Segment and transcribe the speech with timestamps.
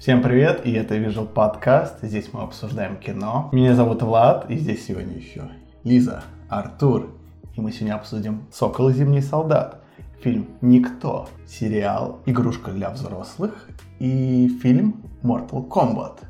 [0.00, 1.98] Всем привет, и это Visual подкаст.
[2.00, 3.50] Здесь мы обсуждаем кино.
[3.52, 5.42] Меня зовут Влад, и здесь сегодня еще
[5.84, 7.10] Лиза, Артур.
[7.54, 9.84] И мы сегодня обсудим «Сокол и зимний солдат»,
[10.22, 13.68] фильм «Никто», сериал «Игрушка для взрослых»
[13.98, 16.20] и фильм «Mortal Kombat».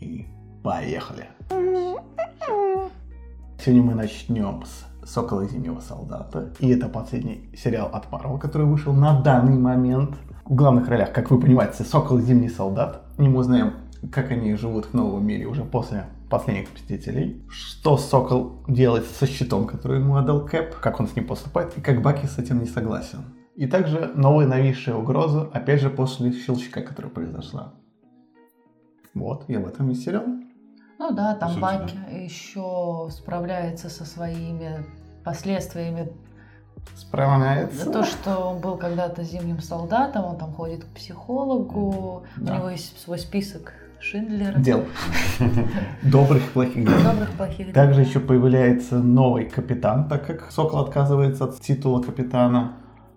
[0.00, 0.26] И
[0.64, 1.28] поехали!
[3.60, 6.52] Сегодня мы начнем с «Сокола и зимнего солдата».
[6.58, 10.16] И это последний сериал от Marvel, который вышел на данный момент.
[10.44, 13.02] В главных ролях, как вы понимаете, Сокол и Зимний Солдат.
[13.18, 13.74] И мы узнаем,
[14.12, 17.44] как они живут в новом мире уже после последних Мстителей.
[17.48, 21.80] Что Сокол делает со щитом, который ему отдал Кэп, как он с ним поступает, и
[21.80, 23.24] как Баки с этим не согласен.
[23.54, 27.74] И также новая нависшая угроза, опять же, после щелчка, которая произошла.
[29.14, 30.24] Вот, и об этом и сериал.
[30.98, 34.84] Ну да, там Баки еще справляется со своими
[35.26, 36.08] последствиями.
[36.94, 37.84] Справляется.
[37.84, 42.54] За то, что он был когда-то зимним солдатом, он там ходит к психологу, Да.
[42.54, 44.56] у него есть свой список Шиндлера.
[44.60, 44.84] Дел.
[46.02, 47.02] Добрых, плохих дел.
[47.02, 47.72] Добрых, плохих.
[47.72, 48.08] Также дел.
[48.08, 52.76] еще появляется новый капитан, так как Сокол отказывается от титула капитана.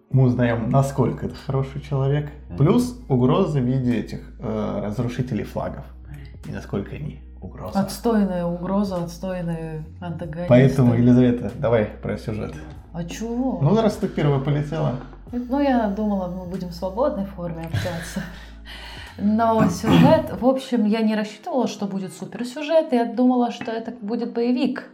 [0.09, 2.31] Мы узнаем, насколько это хороший человек.
[2.57, 5.85] Плюс угрозы в виде этих э, разрушителей флагов.
[6.47, 7.79] И насколько они угроза.
[7.79, 10.49] Отстойная угроза, отстойные антагонисты.
[10.49, 12.53] Поэтому, Елизавета, давай про сюжет.
[12.93, 13.59] А чего?
[13.61, 14.95] Ну, раз ты первая полетела.
[15.31, 18.21] Ну, я думала, мы будем в свободной форме общаться.
[19.17, 22.91] Но сюжет, в общем, я не рассчитывала, что будет суперсюжет.
[22.93, 24.89] Я думала, что это будет боевик.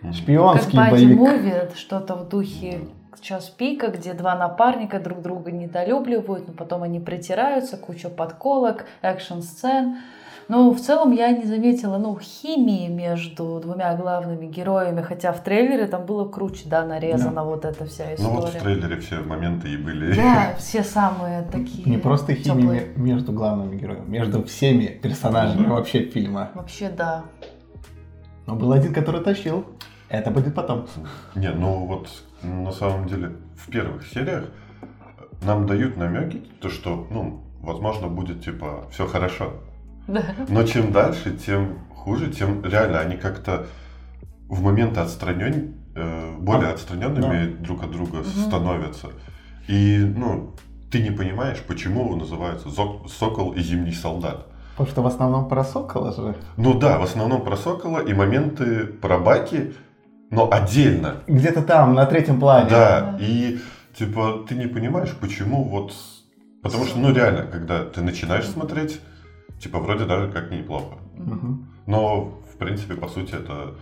[0.00, 1.18] Как Шпионский Бади боевик.
[1.18, 2.80] Муви, что-то в духе
[3.20, 9.98] час пика, где два напарника друг друга недолюбливают, но потом они притираются, куча подколок, экшн-сцен.
[10.48, 15.86] Но в целом я не заметила, ну, химии между двумя главными героями, хотя в трейлере
[15.86, 18.60] там было круче, да, нарезана вот эта вся Ну вот в история.
[18.78, 20.16] трейлере все моменты и были.
[20.16, 25.70] Да, все самые такие Не просто химия между главными героями, между всеми персонажами Мгм.
[25.72, 26.50] вообще фильма.
[26.54, 27.24] Вообще, да.
[28.46, 29.66] Но был один, который тащил.
[30.08, 30.86] Это будет потом.
[31.34, 32.08] Не, ну вот
[32.42, 34.46] на самом деле в первых сериях
[35.42, 39.52] нам дают намеки, то что, ну, возможно, будет типа все хорошо.
[40.08, 40.22] Да.
[40.48, 43.66] Но чем дальше, тем хуже, тем реально они как-то
[44.48, 49.08] в моменты отстранен, э, более А, отстраненными друг от друга становятся.
[49.68, 50.54] И, ну,
[50.90, 54.46] ты не понимаешь, почему его называется Зок- Сокол и Зимний солдат.
[54.72, 56.34] Потому что в основном про Сокола же.
[56.56, 59.74] Ну да, в основном про Сокола и моменты про Баки,
[60.30, 61.16] но отдельно.
[61.26, 62.70] Где-то там, на третьем плане.
[62.70, 63.58] Да, и
[63.98, 65.92] типа ты не понимаешь, почему вот...
[66.62, 69.00] Потому что, ну реально, когда ты начинаешь смотреть,
[69.60, 70.96] типа вроде даже как неплохо.
[71.16, 71.68] Мгм.
[71.86, 73.74] Но, в принципе, по сути, это...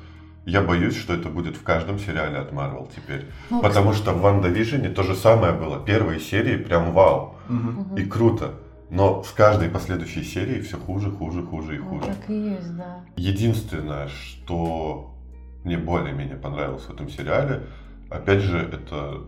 [0.44, 3.26] Я боюсь, что это будет в каждом сериале от Marvel теперь.
[3.50, 5.80] Ну, Потому что в Ванда Вижне то же самое было.
[5.84, 7.34] Первые серии прям вау.
[7.48, 7.96] Мгм.
[7.96, 8.52] И круто.
[8.88, 12.06] Но с каждой последующей серией все хуже, хуже, хуже и Ну, хуже.
[12.06, 13.00] так и есть, да.
[13.16, 15.16] Единственное, что
[15.64, 17.62] мне более-менее понравилось в этом сериале,
[18.08, 19.22] опять же, это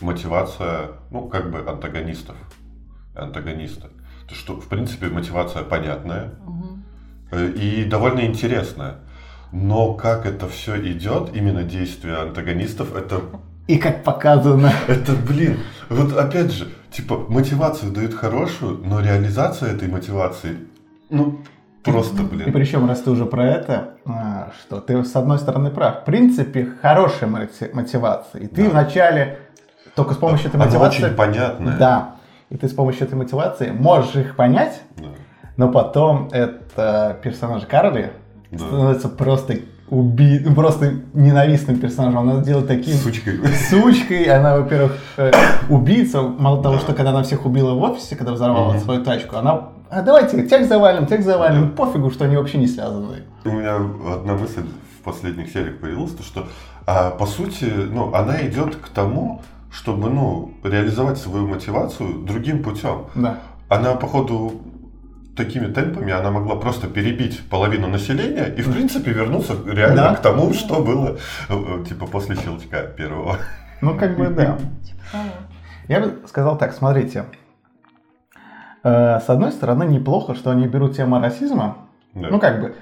[0.00, 2.34] мотивация, ну, как бы антагонистов,
[3.14, 3.90] антагониста.
[4.28, 6.30] То, что, в принципе, мотивация понятная
[7.30, 8.96] э, и довольно интересная.
[9.52, 13.20] Но как это все идет, именно действия антагонистов, это,
[13.68, 14.72] И как показано.
[14.88, 15.58] это, блин,
[15.88, 20.56] вот опять же, типа, мотивацию дают хорошую, но реализация этой мотивации,
[21.10, 21.40] ну,
[21.84, 22.52] просто, И блин.
[22.52, 26.02] причем, раз ты уже про это, а, что ты с одной стороны прав.
[26.02, 28.40] В принципе, хорошая моти- мотивация.
[28.42, 28.70] И ты Да.
[28.70, 29.38] вначале
[29.94, 31.04] только с помощью этой Она мотивации...
[31.04, 31.76] очень понятная.
[31.76, 32.16] Да.
[32.50, 35.08] И ты с помощью этой мотивации можешь их понять, Да.
[35.56, 38.12] но потом это персонаж Карли
[38.50, 38.58] Да.
[38.58, 39.56] становится просто
[39.88, 40.38] уби...
[40.54, 42.18] просто ненавистным персонажем.
[42.18, 43.38] Она делает таким Сучкой.
[43.70, 44.24] сучкой.
[44.24, 45.30] Она, во-первых, э,
[45.68, 46.22] убийца.
[46.22, 46.80] Мало того, Да.
[46.80, 48.80] что когда она всех убила в офисе, когда взорвала Мгм.
[48.80, 49.68] свою тачку, она...
[49.90, 51.70] А давайте, тех завалим, тех завалим.
[51.72, 53.22] Пофигу, что они вообще не связаны.
[53.44, 54.62] У меня одна мысль
[54.98, 56.46] в последних сериях появилась, то что,
[56.86, 59.42] а, по сути, ну, она идет к тому,
[59.74, 63.06] чтобы, ну, реализовать свою мотивацию другим путем.
[63.16, 63.40] Да.
[63.68, 64.62] Она, походу,
[65.36, 70.14] такими темпами она могла просто перебить половину населения и, в принципе, вернуться реально Да.
[70.14, 71.16] к тому, что было,
[71.48, 73.38] э, э, типа, после щелчка первого.
[73.80, 74.58] Ну, как бы, да.
[74.84, 75.18] Типа.
[75.88, 77.24] Я бы сказал так, смотрите.
[78.84, 81.78] Э, С одной стороны, неплохо, что они берут тему расизма.
[82.14, 82.28] Да.
[82.30, 82.74] Ну, как бы,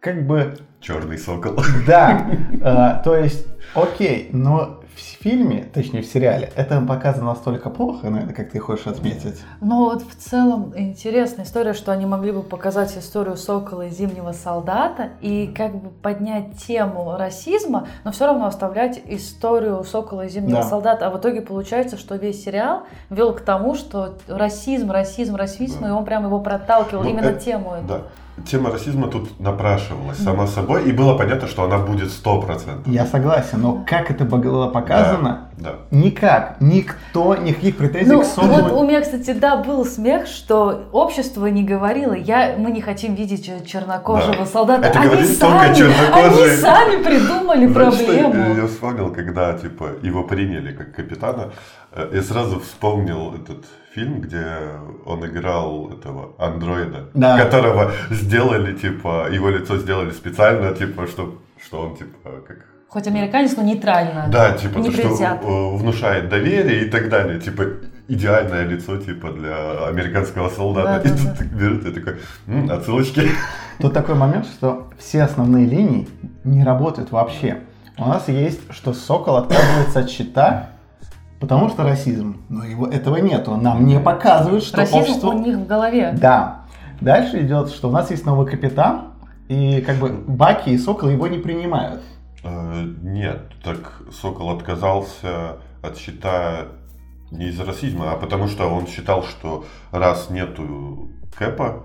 [0.00, 1.62] как бы Черный сокол.
[1.86, 8.34] Да, то есть, окей, но в фильме, точнее в сериале, это показано настолько плохо, наверное,
[8.34, 9.40] как ты хочешь отметить.
[9.60, 14.32] Но вот в целом интересная история, что они могли бы показать историю Сокола и Зимнего
[14.32, 20.62] Солдата и как бы поднять тему расизма, но все равно оставлять историю Сокола и Зимнего
[20.62, 20.68] Да.
[20.68, 21.06] Солдата.
[21.06, 25.88] А в итоге получается, что весь сериал вел к тому, что расизм, расизм, расизм, Да.
[25.88, 27.86] и он прям его проталкивал, Ну, именно это- тему эту.
[27.86, 28.00] Да.
[28.48, 32.86] Тема расизма тут напрашивалась сама собой, и было понятно, что она будет 100%.
[32.86, 35.74] Я согласен, но как это было показано, Да.
[35.90, 38.52] никак, никто, никаких претензий Ну, к Соколу.
[38.52, 43.14] вот у меня, кстати, да, был смех, что общество не говорило, я, мы не хотим
[43.14, 44.46] видеть чер- чернокожего Да.
[44.46, 44.86] солдата.
[44.88, 46.46] Это они сами, чернокожие.
[46.52, 48.54] Они сами придумали Знаешь, что проблему.
[48.56, 51.50] я вспомнил, когда типа его приняли как капитана,
[51.92, 53.64] э, я сразу вспомнил этот
[53.94, 54.44] фильм, где
[55.04, 57.36] он играл этого андроида, Да.
[57.38, 62.58] которого сделали, типа, его лицо сделали специально, типа, что, что он, типа, как...
[62.90, 64.26] Хоть американец, но нейтрально.
[64.32, 67.38] Да, типа, Не то, что э, внушает доверие и так далее.
[67.38, 67.62] Типа,
[68.08, 71.00] идеальное лицо, типа, для американского солдата.
[71.04, 71.56] Да, и да, тут да.
[71.56, 72.14] берут и такой,
[72.48, 73.28] «М, отсылочки.
[73.78, 76.08] Тут такой момент, что все основные линии
[76.42, 77.58] не работают вообще.
[77.96, 80.70] У нас есть, что Сокол отказывается от щита,
[81.38, 82.42] потому что расизм.
[82.48, 83.54] Но его, этого нету.
[83.54, 85.28] Нам не показывают, что Расизм общество...
[85.28, 86.12] у них в голове.
[86.20, 86.62] Да.
[87.00, 89.12] Дальше идет, что у нас есть новый капитан,
[89.46, 92.00] и как бы Баки и Сокол его не принимают.
[92.42, 96.68] Э, Нет, так Сокол отказался от щита
[97.30, 101.84] не из-за расизма, а потому что он считал, что раз нету Кэпа,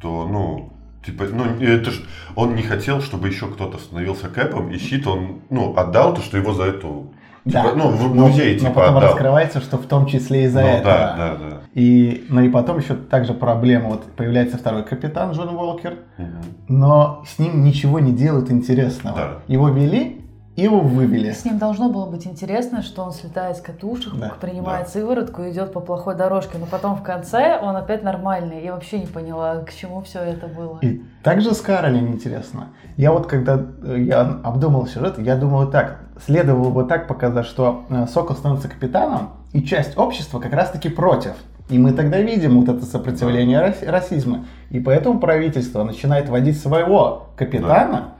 [0.00, 0.72] то, ну,
[1.04, 2.02] типа, ну, это ж,
[2.34, 6.38] он не хотел, чтобы еще кто-то становился Кэпом, и щит он, ну, отдал то, что
[6.38, 7.12] его за эту,
[7.44, 9.10] типа, ну, в но- музей, но типа, потом отдал.
[9.10, 10.84] раскрывается, что в том числе из-за Ну, этого.
[10.84, 11.56] да, да, да.
[11.74, 16.30] И, ну и потом еще также проблема, вот появляется второй капитан Джон Уолкер, Мгм.
[16.68, 19.16] но с ним ничего не делают интересного.
[19.16, 19.28] Да.
[19.48, 20.21] Его вели,
[20.54, 21.32] и его вывели.
[21.32, 24.90] С ним должно было быть интересно, что он слетает с катушек, Да, принимает да.
[24.90, 26.58] сыворотку и идет по плохой дорожке.
[26.58, 28.62] Но потом в конце он опять нормальный.
[28.62, 30.78] Я вообще не поняла, к чему все это было.
[30.82, 32.68] И также с Каролин интересно.
[32.98, 37.84] Я вот когда э, я обдумал сюжет, я думал так, следовало бы так показать, что
[37.88, 41.32] э, Сокол становится капитаном, и часть общества как раз-таки против.
[41.70, 44.44] И мы тогда видим вот это сопротивление рас- расизма.
[44.68, 48.11] И поэтому правительство начинает вводить своего капитана,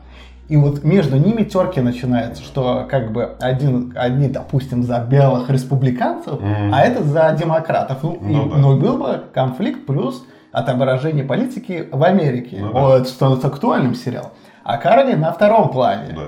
[0.53, 6.39] и вот между ними терки начинаются, что как бы один, одни, допустим, за белых республиканцев,
[6.41, 6.75] Мгм.
[6.75, 8.03] а этот за демократов.
[8.03, 8.57] Ну, и- Ну да.
[8.59, 10.23] ну, был бы конфликт плюс
[10.53, 12.59] отображение политики в Америке.
[12.61, 12.81] Ну да.
[12.81, 14.33] вот, становится актуальным сериал.
[14.63, 16.13] А Каролин на втором плане.
[16.15, 16.23] Да.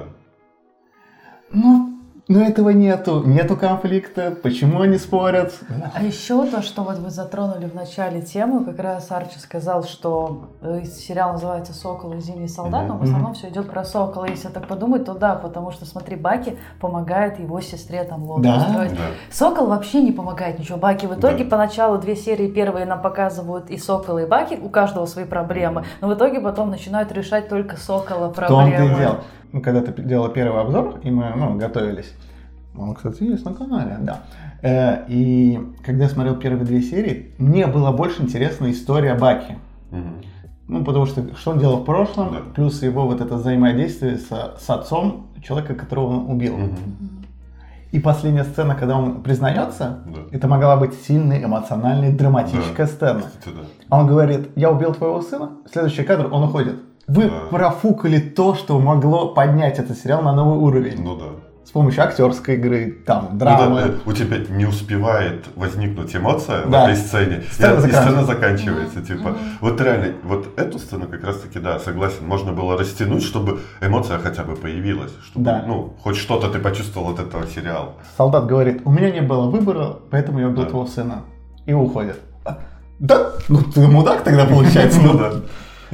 [1.53, 1.94] Ну,
[2.27, 3.23] но этого нету.
[3.27, 4.35] Нету конфликта.
[4.43, 5.53] Почему они спорят?
[5.95, 10.51] А еще то, что вот вы затронули в начале тему, как раз Арчи сказал, что
[10.63, 14.25] э, сериал называется «Сокол и зимний солдат», но в основном все идет про Сокола.
[14.25, 18.61] Если так подумать, то да, потому что, смотри, Баки помогает его сестре там лодку Да.
[18.61, 18.93] строить.
[18.93, 18.99] Да.
[19.31, 20.79] Сокол вообще не помогает ничего.
[20.79, 21.51] Баки в итоге Да.
[21.51, 26.09] поначалу две серии первые нам показывают и Сокола, и Баки, у каждого свои проблемы, но
[26.09, 28.99] в итоге потом начинают решать только Сокола В том-то и проблемы.
[28.99, 29.21] дело.
[29.55, 32.13] Ну, когда ты делал первый обзор, и мы ну, готовились,
[32.77, 34.23] он, кстати, есть на канале, да.
[34.63, 39.57] Э, и когда я смотрел первые две серии, мне было больше интересна история Баки.
[39.93, 40.23] Мгм.
[40.67, 42.39] Ну, потому что что он делал в прошлом, Да.
[42.53, 46.57] плюс его вот это взаимодействие со- с, отцом человека, которого он убил.
[46.57, 46.73] Мгм.
[47.93, 50.21] И последняя сцена, когда он признается, Да.
[50.33, 53.21] это могла быть сильной, эмоциональной, драматическая сцена.
[53.21, 53.63] Кстати, да.
[53.89, 55.51] А он говорит, я убил твоего сына.
[55.73, 56.75] Следующий кадр, он уходит.
[57.07, 57.31] Вы Да.
[57.51, 61.03] профукали то, что могло поднять этот сериал на новый уровень.
[61.03, 61.25] Ну да.
[61.67, 63.81] С помощью актерской игры, там, Ну драмы.
[63.81, 66.83] да, э, у тебя не успевает возникнуть эмоция Да.
[66.83, 68.03] в этой сцене, Сцена и, и заканчивается.
[68.03, 69.03] сцена заканчивается.
[69.03, 69.39] Типа, Мгм.
[69.61, 74.19] вот реально, вот эту сцену как раз таки, да, согласен, можно было растянуть, чтобы эмоция
[74.19, 75.65] хотя бы появилась, чтобы, Да.
[75.67, 77.95] ну, хоть что-то ты почувствовал от этого сериала.
[78.17, 80.69] Солдат говорит, у меня не было выбора, поэтому я убил Да.
[80.71, 81.23] твоего сына.
[81.67, 82.21] И уходит.
[83.01, 83.33] Да?
[83.49, 85.01] Ну ты мудак тогда получается.
[85.03, 85.33] Ну да.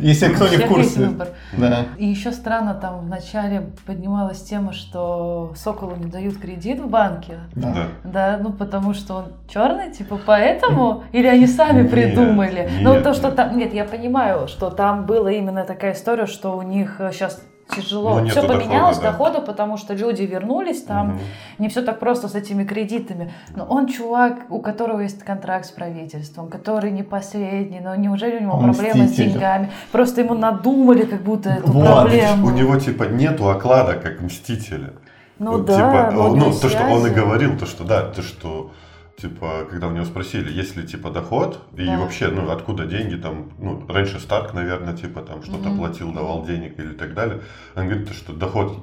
[0.01, 1.01] Если кто не в курсе.
[1.07, 1.29] выбор.
[1.57, 1.87] Да.
[1.99, 7.39] И еще странно, там вначале поднималась тема, что Соколу не дают кредит в банке.
[7.55, 7.73] Да.
[7.73, 7.87] Да.
[8.05, 11.05] Да, ну потому что он черный, типа поэтому?
[11.13, 12.71] Или они сами Нет, придумали?
[12.81, 13.37] ну нет, то, что нет.
[13.37, 17.41] там, нет, я понимаю, что там была именно такая история, что у них сейчас
[17.75, 18.21] тяжело.
[18.21, 19.11] Ну, все поменялось, дохода, да.
[19.13, 21.19] дохода, потому что люди вернулись, там Мгм.
[21.59, 23.33] не все так просто с этими кредитами.
[23.57, 28.43] Но он чувак, у которого есть контракт с правительством, который не последний, но неужели у
[28.43, 29.33] него Он проблемы с мститель.
[29.33, 29.71] деньгами?
[29.93, 32.47] Просто ему надумали как будто эту Вот, проблему.
[32.47, 34.93] У него типа нету оклада, как мстителя.
[35.39, 38.73] Ну Вот, да, типа, ну, то, что он и говорил, то, что да, то, что
[39.21, 41.99] типа, когда у него спросили, есть ли типа доход, и Да.
[41.99, 45.79] вообще, ну, откуда деньги, там, ну, раньше Старк, наверное, типа, там, что-то Мгм.
[45.79, 47.41] платил, давал денег или так далее.
[47.77, 48.79] Он говорит, то, что доход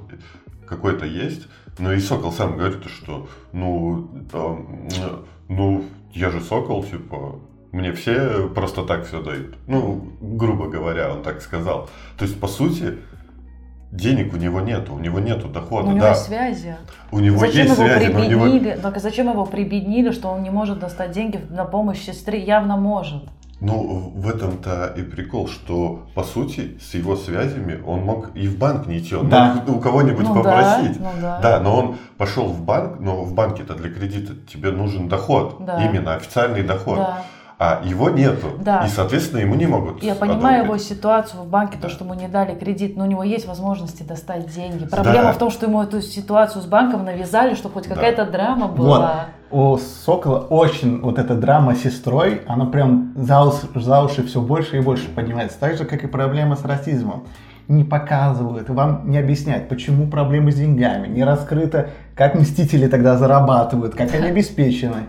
[0.66, 4.88] какой-то есть, но и Сокол сам говорит, что, ну, там,
[5.48, 7.40] ну, я же Сокол, типа,
[7.72, 9.56] мне все просто так все дают.
[9.66, 11.88] Ну, грубо говоря, он так сказал.
[12.18, 12.98] То есть, по сути,
[13.90, 15.88] денег у него нету, у него нету дохода.
[15.88, 16.10] У него да.
[16.10, 16.76] есть связи.
[17.10, 18.44] У него зачем есть его связи, но у него...
[18.44, 18.78] прибеднили?
[18.80, 22.42] Только зачем его прибеднили, что он не может достать деньги на помощь сестре?
[22.42, 23.22] Явно может.
[23.60, 28.56] Ну, в этом-то и прикол, что, по сути, с его связями он мог и в
[28.56, 29.54] банк не идти, он Да.
[29.54, 31.00] мог у кого-нибудь Ну попросить.
[31.00, 31.40] да, ну да.
[31.40, 35.84] Да, но он пошел в банк, но в банке-то для кредита тебе нужен доход, Да.
[35.84, 36.98] именно официальный доход.
[36.98, 37.22] Да.
[37.58, 38.52] А его нету.
[38.60, 38.84] Да.
[38.86, 40.00] И, соответственно, ему не могут.
[40.00, 41.88] Я понимаю его ситуацию в банке, то, Да.
[41.88, 44.84] что ему не дали кредит, но у него есть возможности достать деньги.
[44.86, 45.32] Проблема Да.
[45.32, 47.96] в том, что ему эту ситуацию с банком навязали, чтобы хоть Да.
[47.96, 48.76] какая-то драма Вот.
[48.76, 49.24] была.
[49.50, 54.40] У Сокола очень вот эта драма с сестрой, она прям за уши, за уши все
[54.40, 55.58] больше и больше поднимается.
[55.58, 57.24] Так же, как и проблема с расизмом.
[57.66, 63.94] Не показывают, вам не объясняют, почему проблемы с деньгами, не раскрыто, как мстители тогда зарабатывают,
[63.94, 65.06] как они обеспечены.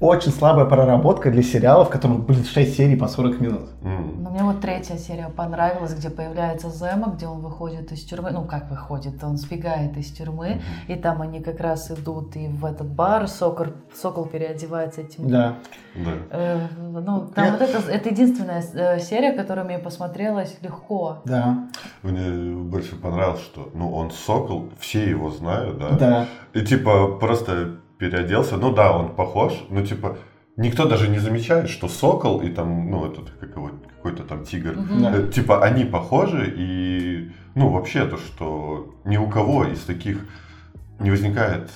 [0.00, 3.68] Очень слабая проработка для сериала, в котором, блин, 6 серий по 40 минут.
[3.82, 4.22] М.
[4.22, 8.30] Но мне вот третья серия понравилась, где появляется Зема, где он выходит из тюрьмы.
[8.30, 12.64] Ну, как выходит, он сбегает из тюрьмы, и там они как раз идут и в
[12.64, 15.56] этот бар, Сокол, Сокол переодевается этим Да.
[15.96, 16.12] Да.
[16.30, 21.22] Э, ну, там Я- вот это, это единственная э, серия, которая мне посмотрелась легко.
[21.24, 21.66] Да.
[22.02, 25.90] Мне больше понравилось, что ну, он сокол, все его знают, да?
[25.98, 26.26] Да.
[26.54, 28.56] И типа просто переоделся.
[28.56, 30.18] Ну да, он похож, но типа
[30.56, 34.76] никто даже не замечает, что сокол и там, ну, этот как его, какой-то там тигр.
[34.76, 35.02] Мгм.
[35.02, 35.16] Да.
[35.16, 40.26] Э, Типа они похожи и, ну, вообще то, что ни у кого из таких
[40.98, 41.70] не возникает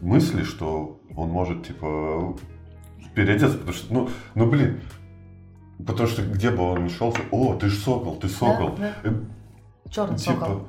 [0.00, 2.36] мысли, что он может, типа,
[3.14, 4.80] переодеться, потому что, ну, ну, блин,
[5.84, 8.76] потому что где бы он ни шел, о, ты ж сокол, ты сокол.
[8.78, 9.12] Да, Э,
[9.90, 10.62] Черный Типа, Сокол.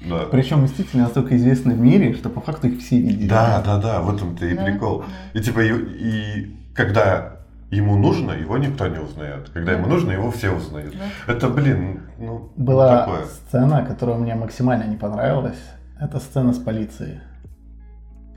[0.00, 0.26] Да.
[0.30, 3.28] Причем Мстители настолько известны в мире, что по факту их все видели.
[3.28, 5.04] Да, да, да, в этом-то и Да, прикол.
[5.34, 7.36] И типа, и, и когда
[7.70, 9.48] ему нужно, его никто не узнает.
[9.52, 10.94] Когда ему нужно, его все узнают.
[10.96, 11.32] Да.
[11.32, 13.24] Это, блин, ну, Была такое.
[13.24, 15.58] сцена, которая мне максимально не понравилась.
[16.00, 17.20] Это сцена с полицией.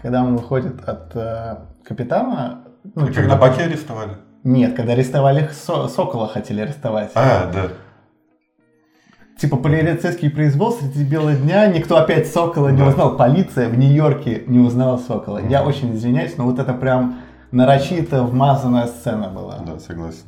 [0.01, 2.63] Когда он выходит от э, капитана...
[2.95, 4.11] ну, Когда чернокожего- Баки арестовали?
[4.45, 7.11] Нет, когда арестовали Со- Сокола, хотели арестовать.
[7.15, 7.67] А, да.
[9.39, 12.87] Типа полицейский произвол среди бела дня, никто опять Сокола не Да.
[12.89, 13.15] узнал.
[13.15, 15.39] Полиция в Нью-Йорке не узнала Сокола.
[15.47, 17.19] Я очень извиняюсь, но вот это прям
[17.51, 19.59] нарочито вмазанная сцена была.
[19.59, 20.23] Да, согласен.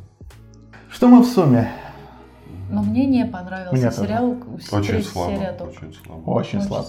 [0.89, 1.69] Что мы в сумме?
[2.69, 3.97] Но мне не понравился Мне тоже.
[3.97, 4.35] сериал.
[4.71, 5.31] Очень слабо.
[5.35, 5.71] серия только.
[5.73, 6.29] Очень слабо.
[6.29, 6.87] Очень, слабо.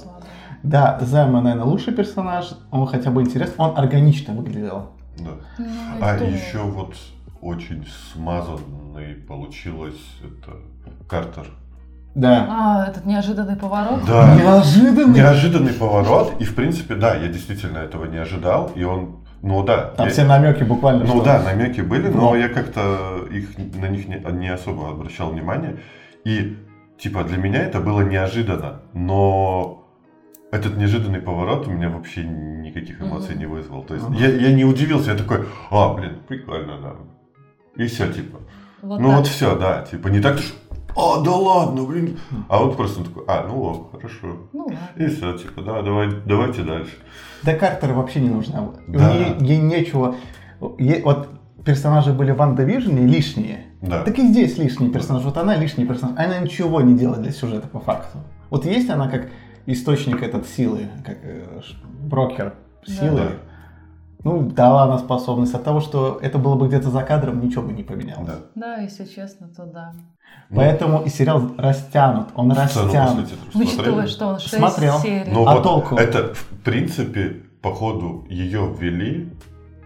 [0.63, 2.53] Да, Займа, наверное, лучший персонаж.
[2.71, 3.57] Он хотя бы интересный.
[3.59, 4.91] Он органично выглядел.
[5.19, 5.31] Да.
[5.59, 5.67] Ну,
[6.01, 6.95] А это- еще вот
[7.41, 10.53] очень смазанный получилось это
[11.09, 11.47] Картер.
[12.15, 12.47] Да.
[12.51, 14.05] А, этот неожиданный поворот.
[14.07, 14.35] Да.
[14.35, 15.15] Неожиданный.
[15.19, 16.35] Неожиданный поворот.
[16.39, 18.71] И в принципе, да, я действительно этого не ожидал.
[18.75, 19.93] И он, ну да.
[19.97, 21.05] Там я- все намеки буквально.
[21.05, 22.37] Ну да, намеки были, но Но.
[22.37, 25.79] я как-то их на них не, не особо обращал внимание.
[26.25, 26.59] И
[26.99, 29.83] типа для меня это было неожиданно, но
[30.53, 33.83] этот неожиданный поворот у меня вообще никаких эмоций не вызвал.
[33.85, 36.93] То есть я, я не удивился, я такой, а, блин, прикольно, да.
[37.83, 38.39] И все, типа.
[38.83, 39.19] Вот ну так.
[39.19, 40.55] вот все, да, типа не так, что,
[40.97, 42.19] а, да ладно, блин.
[42.49, 44.49] А вот просто такой, а, ну ок, хорошо.
[44.53, 44.79] Ну ладно.
[44.97, 46.93] И все, типа, да, давай, давайте дальше.
[47.43, 48.71] Да Картер вообще не нужна.
[48.87, 49.13] Да.
[49.15, 50.17] Ей, ей нечего.
[50.79, 51.29] Е- вот
[51.65, 53.67] персонажи были в Ван Вижне лишние.
[53.81, 54.03] Да.
[54.03, 55.25] Так и здесь лишний персонаж.
[55.25, 56.17] Вот она лишний персонаж.
[56.19, 58.19] Она ничего не делает для сюжета по факту.
[58.51, 59.29] Вот есть она как
[59.67, 61.61] источник этот силы, как э,
[62.01, 62.55] брокер
[62.87, 63.17] силы.
[63.17, 63.52] Да.
[64.25, 65.55] Ну, дала она способность.
[65.55, 68.27] От того, что это было бы где-то за кадром, ничего бы не поменялось.
[68.27, 68.37] Да.
[68.55, 69.93] Да, если честно, то да.
[70.49, 72.29] Ну, Поэтому и сериал растянут.
[72.35, 73.29] Он растянут.
[73.55, 74.99] Учитывая, что он 6 Смотрел.
[75.01, 75.31] серий.
[75.33, 75.97] Ну А вот, толку?
[75.97, 79.33] это, в принципе, по ходу ее ввели,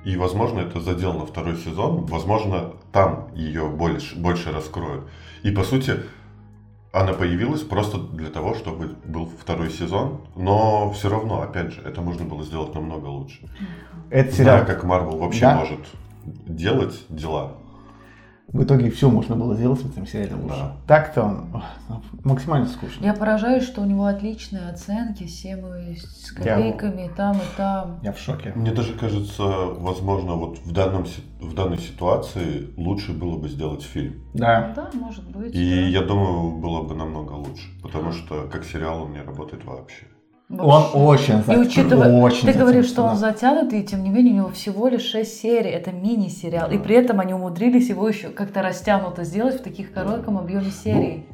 [0.05, 5.05] и, возможно, это задел на второй сезон, возможно, там ее больше, больше раскроют.
[5.43, 5.95] И, по сути,
[6.97, 12.01] она появилась просто для того, чтобы был второй сезон, но все равно, опять же, это
[12.01, 13.41] можно было сделать намного лучше.
[14.11, 15.57] Зная, сериал как Марвел вообще Да.
[15.57, 15.81] может
[16.25, 17.53] делать дела.
[18.57, 20.57] В итоге все можно было сделать в этом сериале лучше.
[20.57, 20.77] Да.
[20.87, 21.63] Так-то он
[22.25, 23.05] максимально скучно.
[23.05, 28.01] Я поражаюсь, что у него отличные оценки, 7 с Я- копейками, и там и там.
[28.03, 28.53] Я в шоке.
[28.57, 31.07] Мне даже кажется, возможно, вот в, данном,
[31.41, 34.23] в данной ситуации лучше было бы сделать фильм.
[34.35, 34.73] Да.
[34.75, 35.55] Да, может быть.
[35.55, 35.87] И да.
[35.87, 40.07] я думаю, было бы намного лучше, потому что как сериал он не работает вообще.
[40.49, 41.67] Он очень И затянут.
[41.67, 43.33] учитывая, очень ты говоришь, затянут, что он да.
[43.33, 46.85] затянутый, и тем не менее у него всего лишь 6 серий, это мини-сериал, и Да.
[46.85, 51.27] при этом они умудрились его еще как-то растянуто сделать в таких коротком объеме серий.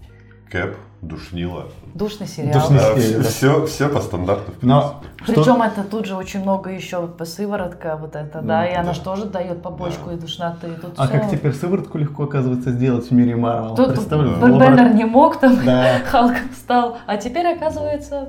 [0.51, 1.65] Кэп, Душнила.
[1.95, 2.53] Душный сериал.
[2.61, 3.29] Душный А, сериал, да.
[3.29, 4.53] все, все по стандарту.
[4.53, 8.61] в Но что- Причем это тут же очень много еще по сыворотка вот это, да,
[8.61, 8.67] Да.
[8.67, 8.93] и она Да.
[8.95, 10.15] же тоже дает побочку Да.
[10.15, 10.69] и душноты.
[10.69, 11.13] и Тут А всё.
[11.19, 13.75] как теперь сыворотку легко, оказывается, сделать в мире Марвел?
[13.75, 15.99] Тут Бен Беннер лабора- не мог там, Да.
[16.11, 18.29] Халк встал, а теперь оказывается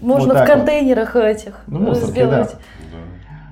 [0.00, 0.56] можно Вот в так вот.
[0.56, 2.56] контейнерах этих Ну, мусорки, сделать.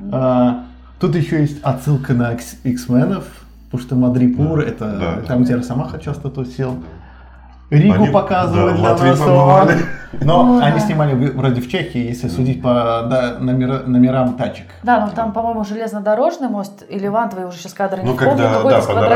[0.01, 0.19] Да.
[0.19, 0.63] А,
[0.99, 3.25] Тут еще есть отсылка на X-менов,
[3.67, 5.23] потому что Мадрипур Да, это да.
[5.27, 6.83] там, где Росомаха часто тусил.
[7.69, 9.19] Ригу Они- показывали да, для Латвии нас.
[9.19, 9.77] побывали.
[10.23, 10.87] Но Ну, они да.
[10.87, 12.71] снимали вроде в Чехии, если судить по
[13.11, 14.67] да, номера- номерам тачек.
[14.85, 18.55] Да, ну там, по-моему, железнодорожный мост или вантовый, уже сейчас кадры не Ну, помню, когда,
[18.55, 19.09] какой-то да, с было, да,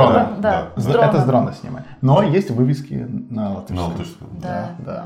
[0.00, 0.80] да, да, да.
[0.80, 1.10] с дроном.
[1.10, 1.84] Это с дрона снимали.
[2.00, 3.76] Но есть вывески на латышском.
[3.76, 4.28] На латышском.
[4.42, 5.04] Да, Да, да.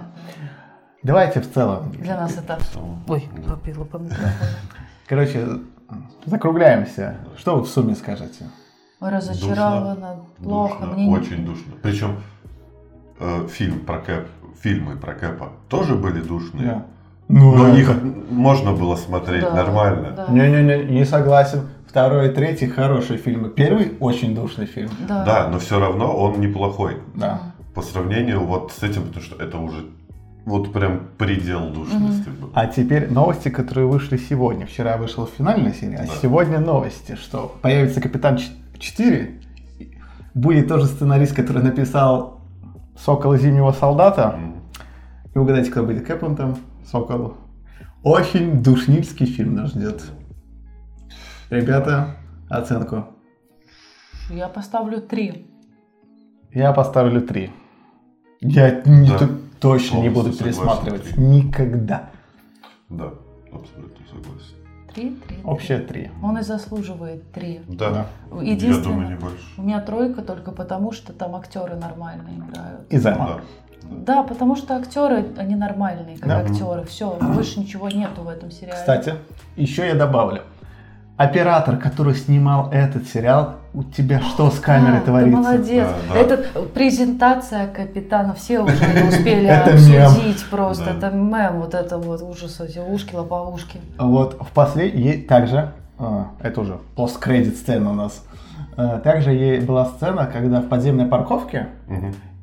[1.03, 1.13] Да.
[1.13, 1.91] Давайте в целом.
[1.93, 2.59] Для нас это...
[3.09, 4.33] Ой, попила по микрофону.
[5.09, 5.47] Короче,
[6.27, 7.17] закругляемся.
[7.37, 8.47] Что вы в сумме скажете?
[9.01, 10.79] Разочарована, плохо.
[10.81, 11.73] Душно, Мне не- очень душно.
[11.83, 12.17] Причем
[13.19, 14.29] э, фильм про Кэп,
[14.61, 16.67] фильмы про Кэпа тоже были душные.
[16.67, 16.87] Да.
[17.29, 17.91] Ну, Но это- их
[18.31, 20.13] можно было смотреть Да, нормально.
[20.13, 20.27] да.
[20.29, 21.69] Не-не-не, не согласен.
[21.89, 23.51] Второй и третий хорошие фильмы.
[23.51, 24.91] Первый очень душный фильм.
[25.09, 25.25] Да.
[25.25, 26.99] Да, но все равно он неплохой.
[27.15, 27.41] Да.
[27.75, 29.87] По сравнению вот с этим, потому что это уже
[30.45, 32.51] вот прям предел душности был.
[32.55, 34.67] А теперь новости, которые вышли сегодня.
[34.67, 36.13] Вчера вышла финальная серия, а Да.
[36.21, 39.41] сегодня новости, что появится Капитан Ч- 4.
[40.35, 42.41] Будет тоже сценарист, который написал
[42.99, 44.35] Сокола Зимнего Солдата.
[44.37, 44.57] М.
[45.35, 46.57] И угадайте, кто будет Кэпом там?
[46.91, 47.35] Сокол.
[48.03, 50.03] Очень душнильский фильм нас ждет.
[51.51, 52.17] Ребята,
[52.49, 53.07] оценку.
[54.31, 55.47] Я поставлю три.
[56.53, 57.51] Я поставлю 3.
[58.41, 59.19] Я не- Да.
[59.19, 59.29] т-
[59.63, 61.05] точно не буду пересматривать.
[61.07, 61.25] согласен, три.
[61.25, 62.11] Никогда.
[62.89, 63.13] Да,
[63.53, 64.57] абсолютно согласен.
[64.93, 65.37] Три, три.
[65.45, 66.11] Общее 3.
[66.23, 67.61] Он и заслуживает три.
[67.67, 68.07] Да, Да.
[68.43, 69.45] я Единственное, думаю, не больше.
[69.57, 72.81] у меня тройка только потому, что там актеры нормально играют.
[72.91, 73.27] И Займа.
[73.27, 73.35] Да.
[73.37, 73.43] да.
[73.91, 76.39] Да, потому что актеры, они нормальные, как Да.
[76.41, 76.85] актеры.
[76.85, 78.79] Все, больше ничего нету в этом сериале.
[78.79, 79.15] Кстати,
[79.57, 80.43] еще я добавлю.
[81.17, 85.39] Оператор, который снимал этот сериал, у тебя что с камерой А, ты творится?
[85.41, 85.89] молодец.
[86.09, 86.21] Да, да.
[86.21, 86.37] Это
[86.75, 90.05] презентация капитана, все уже не успели Это мем.
[90.07, 90.85] обсудить просто.
[90.85, 91.09] Да.
[91.09, 93.81] Это мем, вот это вот ужас, эти ушки, лопоушки.
[93.99, 98.23] Вот в последней также, а, это уже посткредит сцена у нас.
[98.77, 101.69] а, Также ей была сцена, когда в подземной парковке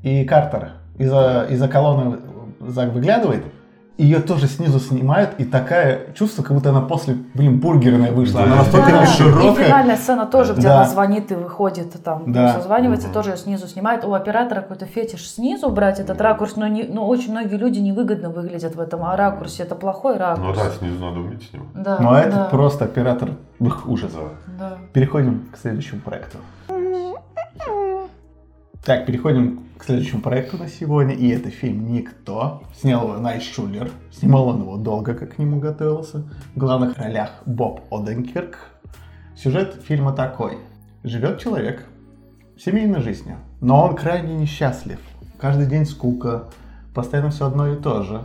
[0.01, 2.17] и Картер из-за из колонны
[2.59, 3.43] за- выглядывает,
[4.03, 8.39] ее тоже снизу снимают, и такая чувство, как будто она после, блин, бургерная вышла.
[8.41, 8.45] Да.
[8.45, 9.65] Она настолько Да, не и широкая.
[9.65, 10.75] финальная сцена тоже, где Да.
[10.81, 12.53] она звонит и выходит там, Да.
[12.53, 13.13] созванивается, Мгм.
[13.13, 14.05] тоже ее снизу снимает.
[14.05, 18.29] У оператора какой-то фетиш снизу брать этот ракурс, но, не- но очень многие люди невыгодно
[18.29, 19.63] выглядят в этом ракурсе.
[19.63, 20.57] Это плохой Ну ракурс.
[20.57, 21.67] да, снизу надо уметь снимать.
[21.73, 24.11] Да, Но это да, просто оператор ух, ужас.
[24.13, 24.69] Да.
[24.69, 24.77] да.
[24.93, 26.37] Переходим к следующему проекту.
[28.83, 31.13] Так, переходим к следующему проекту на сегодня.
[31.13, 32.63] И это фильм «Никто».
[32.73, 33.91] Снял его Найт Шулер.
[34.11, 36.23] Снимал он его долго, как к нему готовился.
[36.55, 38.57] В главных ролях Боб Оденкирк.
[39.35, 40.59] Сюжет фильма такой.
[41.03, 41.85] Живет человек
[42.57, 44.99] семейной жизнью, но он крайне несчастлив.
[45.39, 46.45] Каждый день скука,
[46.93, 48.23] постоянно все одно и то же.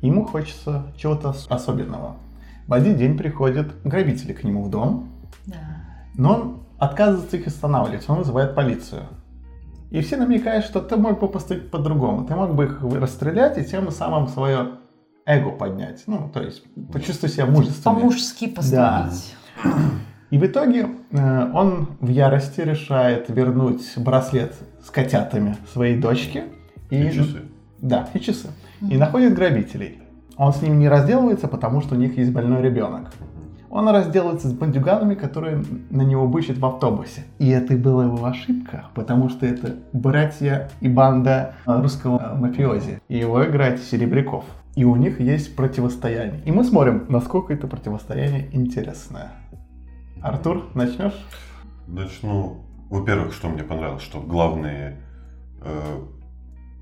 [0.00, 2.16] Ему хочется чего-то ос- особенного.
[2.66, 5.08] В один день приходят грабители к нему в дом,
[5.46, 5.56] да.
[6.14, 9.02] но он отказывается их останавливать, он вызывает полицию.
[9.92, 12.24] И все намекают, что ты мог бы поступить по-другому.
[12.24, 14.78] Ты мог бы их расстрелять и тем самым свое
[15.26, 16.02] эго поднять.
[16.06, 18.00] Ну, то есть, почувствуй себя мужественнее.
[18.00, 19.34] По-мужски поступить.
[20.30, 26.44] И в итоге э, он в ярости решает вернуть браслет с котятами своей дочке.
[26.88, 27.42] И часы.
[27.78, 28.48] Да, и часы.
[28.80, 30.00] И находит грабителей.
[30.38, 33.12] Он с ними не разделывается, потому что у них есть больной ребенок.
[33.72, 37.24] Он разделывается с бандюганами, которые на него бычат в автобусе.
[37.38, 43.00] И это была его ошибка, потому что это братья и банда э, русского э, мафиози.
[43.08, 44.44] И его играет Серебряков.
[44.76, 46.42] И у них есть противостояние.
[46.44, 49.32] И мы смотрим, насколько это противостояние интересное.
[50.20, 51.16] Артур, начнешь?
[51.86, 52.66] Начну.
[52.90, 55.00] Во-первых, что мне понравилось, что главные
[55.62, 55.98] э,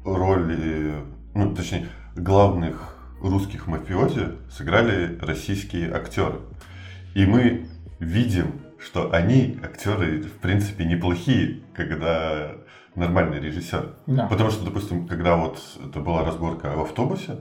[0.04, 0.94] роли,
[1.36, 6.40] ну, точнее, главных русских мафиози сыграли российские актеры.
[7.14, 7.66] И мы
[7.98, 12.52] видим, что они, актеры, в принципе, неплохие, когда
[12.94, 13.94] нормальный режиссер.
[14.06, 14.26] Да.
[14.26, 17.38] Потому что, допустим, когда вот это была разборка в автобусе,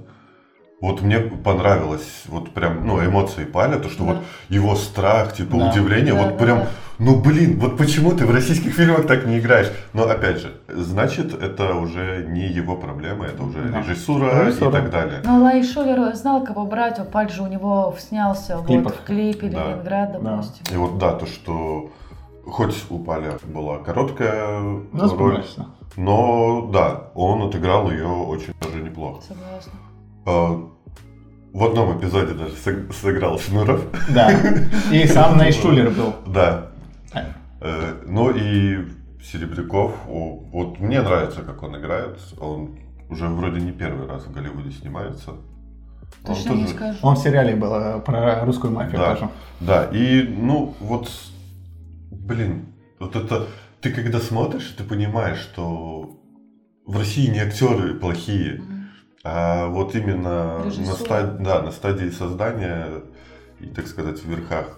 [0.82, 4.14] вот мне понравилось, вот прям, ну, эмоции пали, то, что Да.
[4.14, 5.70] вот его страх, типа, Да.
[5.70, 6.68] удивление, Да, вот да, прям, да.
[7.00, 9.72] ну, блин, вот почему ты в российских фильмах так не играешь?
[9.94, 13.80] Но, опять же, значит, это уже не его проблема, это уже Да.
[13.80, 14.70] режиссура, Режиссура.
[14.70, 15.22] и так далее.
[15.26, 18.96] Но Лай Шулер знал, кого брать, он пальцы у него снялся вот, клипах.
[18.96, 19.72] в клипе Да.
[19.72, 20.20] Ленинград, Да.
[20.20, 20.66] допустим.
[20.74, 21.92] И вот, да, то, что
[22.48, 25.44] хоть у Паля была короткая Ну, роль,
[25.98, 29.22] но да, он отыграл ее очень даже неплохо.
[29.28, 29.74] Согласна.
[30.26, 30.70] А,
[31.54, 33.82] В одном эпизоде даже сыг- сыграл Шнуров.
[34.14, 34.32] Да.
[34.92, 36.14] И сам Найшулер был.
[36.28, 36.68] Да.
[37.62, 38.86] Э, Ну и
[39.22, 42.18] Серебряков, вот мне нравится, как он играет.
[42.40, 42.78] Он
[43.10, 45.32] уже вроде не первый раз в Голливуде снимается.
[45.32, 46.98] Он Точно не тоже- скажу.
[47.02, 49.16] Он в сериале был э, про русскую мафию Да.
[49.16, 49.30] тоже.
[49.60, 51.10] Да, и ну вот,
[52.12, 52.68] блин,
[53.00, 53.48] вот это,
[53.82, 56.18] ты когда смотришь, ты понимаешь, что
[56.86, 58.79] в России не актеры плохие, Мгм.
[59.24, 60.96] А вот именно на, Режиссура.
[60.96, 62.88] ста- да, на стадии создания
[63.60, 64.78] и, так сказать, в верхах.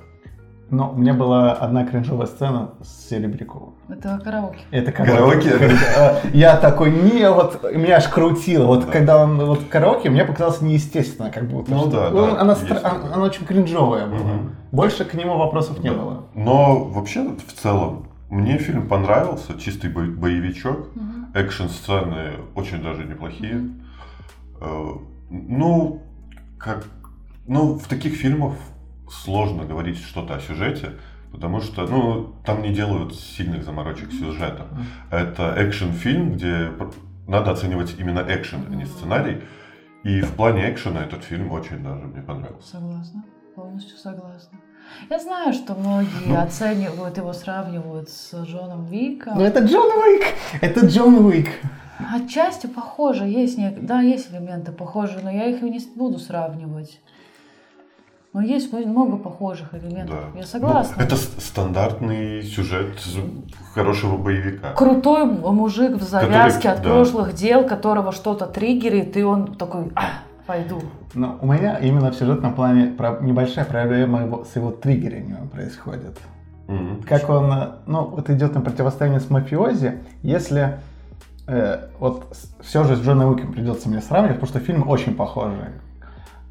[0.70, 3.74] Но у меня была одна кринжовая сцена с Серебряковым.
[3.90, 4.60] Это караоке.
[4.72, 5.50] Это Караоке?
[5.52, 5.76] Когда,
[6.24, 8.66] э, Я такой, не, вот меня аж крутило.
[8.68, 8.92] Вот Да.
[8.92, 11.72] когда он вот караоке, мне показалось неестественно, как будто.
[11.72, 14.20] Ну что- да, ну, да, она, стра- она- она очень кринжовая была.
[14.20, 14.56] Мгм.
[14.72, 15.96] Больше к нему вопросов не Да.
[15.96, 16.24] было.
[16.36, 21.32] Но вообще в целом мне фильм понравился, чистый бо- боевичок, Мгм.
[21.34, 23.56] экшн-сцены очень даже неплохие.
[23.58, 23.68] Э,
[24.62, 26.02] Ну,
[26.60, 26.86] как,
[27.48, 28.54] ну, в таких фильмах
[29.10, 30.94] сложно говорить что-то о сюжете,
[31.32, 34.68] потому что, ну, там не делают сильных заморочек сюжета.
[35.10, 36.72] Это экшн-фильм, где
[37.28, 39.42] надо оценивать именно экшен, а не сценарий.
[40.04, 42.72] И в плане экшена этот фильм очень даже мне понравился.
[42.72, 43.24] Согласна.
[43.56, 44.58] Полностью согласна.
[45.10, 46.40] Я знаю, что многие Ну.
[46.42, 49.38] оценивают его, сравнивают с Джоном Виком.
[49.38, 50.24] Но это Джон Уик!
[50.62, 51.50] Это Джон Уик!
[52.14, 53.70] Отчасти похоже, есть не...
[53.72, 57.00] да, есть элементы похожие, но я их не буду сравнивать.
[58.34, 60.16] Но есть много похожих элементов.
[60.34, 60.40] Да.
[60.40, 60.96] Я согласна.
[60.98, 62.98] Ну, это стандартный сюжет
[63.74, 64.72] хорошего боевика.
[64.72, 66.90] Крутой мужик в завязке Который- от да.
[66.90, 70.82] прошлых дел, которого что-то триггерит, и он такой, а, пойду.
[71.14, 76.18] Но у меня именно в сюжетном плане про- небольшая проблема его- с его триггерением происходит.
[76.68, 77.04] Мгм.
[77.04, 80.80] как он, э, ну, вот идет на противостояние с мафиози, если
[81.48, 85.58] э, вот все же с Джоном Уиком придется мне сравнивать, потому что фильм очень похожий.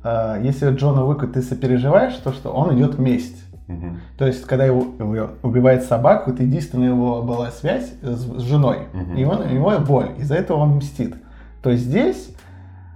[0.04, 3.44] Э, если Джона Уику ты сопереживаешь, то что он идет месть.
[3.68, 4.00] Мгм.
[4.18, 8.88] То есть, когда его, его убивает собаку, это единственная его была связь с, с женой.
[8.92, 9.16] Мгм.
[9.16, 10.10] И он, у него боль.
[10.18, 11.14] Из-за этого он мстит.
[11.62, 12.34] То есть здесь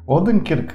[0.07, 0.75] Оденкирк,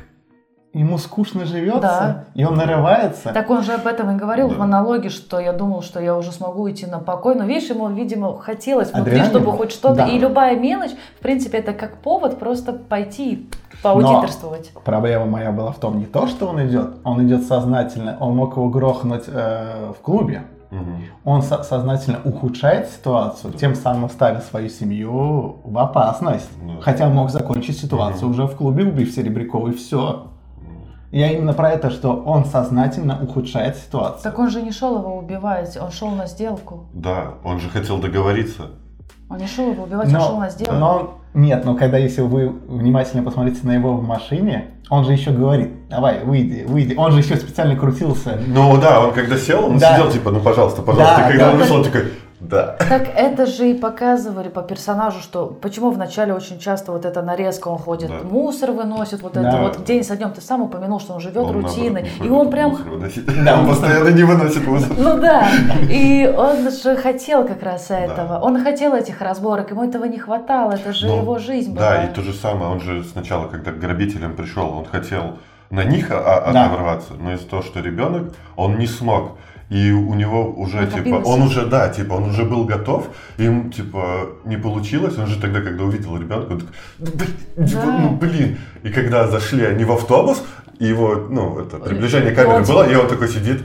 [0.74, 2.24] ему скучно живется, Да.
[2.36, 3.32] и он нарывается.
[3.34, 4.56] Так он же об этом и говорил Да.
[4.56, 7.34] в монологе, что я думал, что я уже смогу идти на покой.
[7.36, 9.96] Но видишь, ему, видимо, хотелось внутри, Адреналин чтобы хоть что-то.
[9.96, 10.08] Да.
[10.08, 14.72] И любая мелочь, в принципе, это как повод просто пойти Но- поаудиторствовать.
[14.86, 18.56] Проблема моя была в том, не то, что он идет, он идет сознательно, он мог
[18.56, 20.98] его грохнуть э, в клубе, Мгм.
[21.26, 26.50] он со- сознательно ухудшает ситуацию, тем самым ставя свою семью в опасность.
[26.62, 26.74] Да.
[26.82, 28.32] Хотя мог закончить ситуацию Мгм.
[28.32, 30.28] уже в клубе, убив Серебрякова, и все.
[31.12, 34.22] Я именно про это, что он сознательно ухудшает ситуацию.
[34.24, 36.86] Так он же не шел его убивать, он шел на сделку.
[36.94, 38.68] Да, он же хотел договориться.
[39.30, 40.74] Он не шел его убивать, он шел на сделку.
[40.76, 45.32] но нет, но когда если вы внимательно посмотрите на его в машине, он же еще
[45.32, 46.96] говорит, давай, выйди, выйди.
[46.96, 48.40] Он же еще специально крутился.
[48.48, 49.96] Ну да, он когда сел, он Да.
[49.96, 51.18] сидел типа, ну пожалуйста, пожалуйста.
[51.18, 51.52] Да, И когда да.
[51.52, 52.76] он вышел, он такой, да.
[52.88, 57.68] Так это же и показывали по персонажу, что почему вначале очень часто вот эта нарезка,
[57.68, 58.16] он ходит, Да.
[58.24, 59.48] мусор выносит, вот Да.
[59.48, 60.32] это вот день со днем.
[60.32, 62.10] Ты сам упомянул, что он живет Он, рутиной.
[62.24, 62.78] И он прям.
[63.46, 64.92] Да, он постоянно не выносит мусор.
[64.98, 65.48] Ну да,
[65.90, 68.40] и он же хотел как раз этого.
[68.40, 71.90] Он хотел этих разборок, ему этого не хватало, это же Ну, его жизнь была.
[71.90, 75.38] Да, и то же самое, он же сначала, когда к грабителям пришел, он хотел
[75.70, 76.66] на них а- а- Да.
[76.66, 79.34] оторваться, но из-за того, что ребенок, он не смог.
[79.70, 81.28] И у него уже, типа, Накопилось.
[81.28, 85.62] он уже, да, типа, он уже был готов, им, типа, не получилось, он же тогда,
[85.62, 87.98] когда увидел ребенка, он такой, «Ну, блин, типа, Да.
[88.00, 88.58] ну, блин.
[88.82, 90.44] И когда зашли они в автобус,
[90.80, 93.62] и его, ну, это, приближение камеры он, было, типа, и он такой сидит,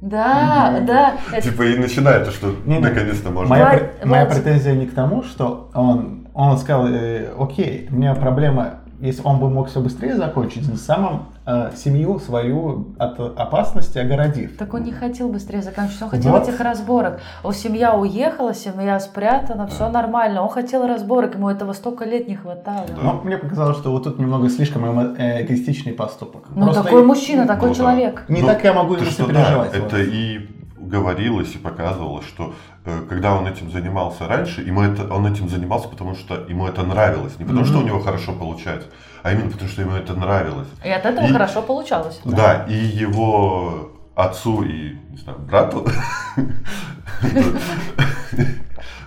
[0.00, 0.86] Да, Мгм.
[0.86, 1.16] да.
[1.42, 2.80] типа, и начинает, что Не-не.
[2.80, 3.48] наконец-то можно.
[3.50, 8.80] Моя, моя претензия не к тому, что он, он сказал, э, окей, у меня проблема,
[9.00, 14.56] если он бы мог все быстрее закончить, но самым э, семью свою от опасности огородив.
[14.56, 16.42] Так он не хотел быстрее заканчивать, он хотел Вот.
[16.48, 17.20] этих разборок.
[17.44, 20.42] У семья уехала, семья спрятана, все нормально.
[20.42, 22.86] Он хотел разборок, ему этого столько лет не хватало.
[22.88, 23.02] Да.
[23.02, 26.42] Но мне показалось, что вот тут немного слишком эмо- э, эгоистичный поступок.
[26.54, 27.80] Ну Просто такой мужчина, такой Ну да.
[27.80, 28.24] человек.
[28.28, 29.72] Не Ну, так я могу что, сопереживать.
[29.72, 29.92] да, вот.
[29.92, 30.48] это и
[30.88, 35.88] говорилось и показывалось, что э, когда он этим занимался раньше, ему это, он этим занимался,
[35.88, 37.38] потому что ему это нравилось.
[37.38, 38.88] Не потому, что у него хорошо получается,
[39.22, 40.68] а именно потому, что ему это нравилось.
[40.84, 42.20] И от этого И- хорошо получалось.
[42.24, 45.86] Да, и его отцу и, не знаю, брату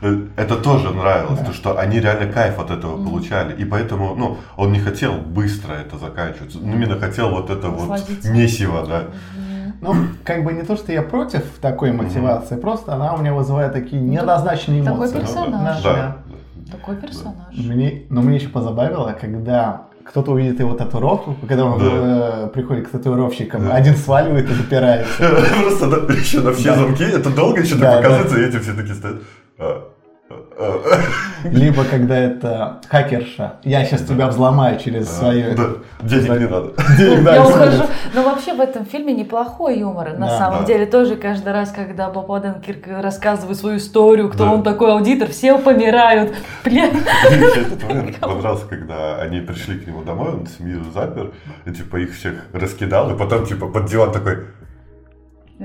[0.01, 3.55] это тоже нравилось, то, что они реально кайф от этого получали.
[3.61, 6.55] И поэтому, ну, он не хотел быстро это заканчивать.
[6.55, 9.05] Он именно хотел вот это вот месиво, да.
[9.81, 13.73] Ну, как бы не то, что я против такой мотивации, просто она у меня вызывает
[13.73, 15.19] такие неоднозначные такой эмоции.
[15.19, 15.81] персонаж.
[15.83, 16.17] Да.
[16.71, 17.55] Такой персонаж.
[17.57, 21.85] Мне, но мне еще позабавило, когда кто-то увидит его татуировку, когда он Да.
[22.45, 23.73] э, приходит к татуировщикам, Да.
[23.75, 25.11] один сваливает и запирается.
[25.61, 29.17] Просто еще на все замки, это долго еще так показывается, и эти все такие стоят.
[30.61, 30.99] А, а,
[31.43, 31.47] а.
[31.47, 35.55] Либо когда это хакерша, я сейчас тебя взломаю через свою...
[35.55, 35.69] Да,
[36.03, 36.73] денег не надо.
[36.97, 37.83] Денег, да, Я ухожу.
[38.13, 40.17] Но вообще в этом фильме неплохой юмор.
[40.17, 44.91] На самом деле тоже каждый раз, когда Боб Оденкирк рассказывает свою историю, кто он такой
[44.91, 46.35] аудитор, все помирают.
[46.63, 46.91] Бля.
[46.91, 51.31] Мне еще этот момент понравился, когда они пришли к нему домой, он семью запер,
[51.65, 54.45] и типа их всех раскидал, и потом типа под диван такой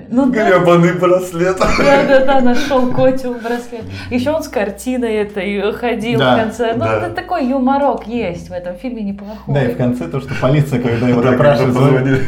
[0.08, 0.50] Ну да.
[0.50, 1.56] гребаный браслет.
[1.58, 3.84] Да, да, да, нашел Котю браслет.
[4.10, 6.74] Еще он с картиной этой ходил Да, в конце.
[6.74, 6.98] Ну, да.
[7.06, 9.54] это такой юморок есть в этом фильме неплохой.
[9.54, 12.22] Да, и в конце то, что полиция, когда его Да, допрашивает, позвонили.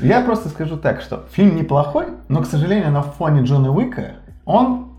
[0.00, 4.92] Я просто скажу так, что фильм неплохой, но, к сожалению, на фоне Джона Уика он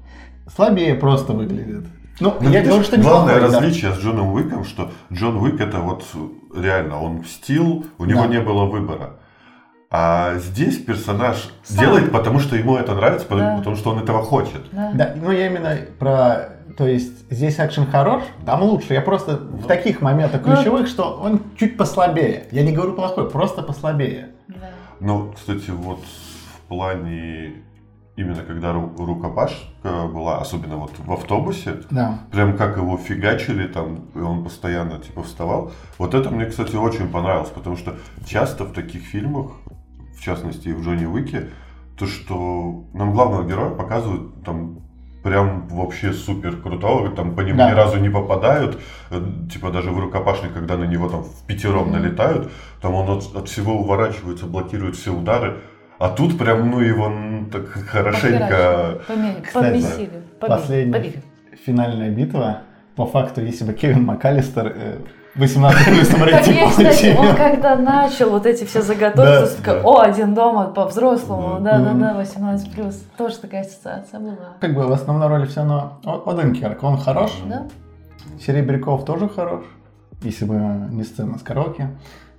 [0.53, 1.85] слабее просто выглядит.
[2.19, 3.59] Ну, Ну, я говорю, что Главное неплохой, да.
[3.59, 6.03] различие с Джоном Уиком, что Джон Уик это вот
[6.55, 8.27] реально, он мстил, у него Да.
[8.27, 9.17] не было выбора.
[9.89, 11.79] А здесь персонаж Сам.
[11.79, 13.57] делает, потому что ему это нравится, потому, Да.
[13.57, 14.61] потому что он этого хочет.
[14.71, 14.91] Да.
[14.93, 16.49] Да, ну я именно про...
[16.77, 18.93] То есть здесь экшен хорош, там лучше.
[18.93, 22.47] Я просто в таких моментах Ну, ключевых, что он чуть послабее.
[22.51, 24.29] Я не говорю плохой, просто послабее.
[24.49, 24.55] Да.
[24.99, 27.53] Ну, кстати, вот в плане
[28.15, 32.19] именно когда ру- рукопашка была, особенно вот в автобусе, Да.
[32.31, 35.71] прям как его фигачили там, и он постоянно типа вставал.
[35.97, 37.95] Вот это мне, кстати, очень понравилось, потому что
[38.27, 39.51] часто в таких фильмах,
[40.17, 41.49] в частности и в Джонни Уике,
[41.97, 44.79] то, что нам главного героя показывают там
[45.23, 47.71] прям вообще супер крутого, там по нему Да.
[47.71, 51.91] ни разу не попадают, э, типа даже в рукопашный, когда на него там в пятером
[51.91, 52.49] налетают,
[52.81, 55.57] там он от, от всего уворачивается, блокирует все удары,
[55.99, 57.11] а тут прям, ну его
[57.51, 59.01] так хорошенько...
[59.43, 60.93] Кстати, последний.
[60.93, 61.23] Побили.
[61.65, 62.61] Финальная битва.
[62.95, 64.99] По факту, если бы Кевин МакАлистер э,
[65.37, 69.81] 18 плюсом Так рейтинг мне, кстати, он когда начал вот эти все заготовки, Да, да.
[69.83, 71.77] о, один дома по-взрослому, Да.
[71.79, 72.95] да-да-да, 18 плюс.
[73.17, 74.55] Тоже такая ассоциация была.
[74.59, 77.31] Как бы в основной роли все равно Оденкерк, он хорош.
[77.45, 77.67] Да?
[78.43, 79.63] Серебряков тоже хорош.
[80.21, 80.55] Если бы
[80.91, 81.89] не сцена с караоке.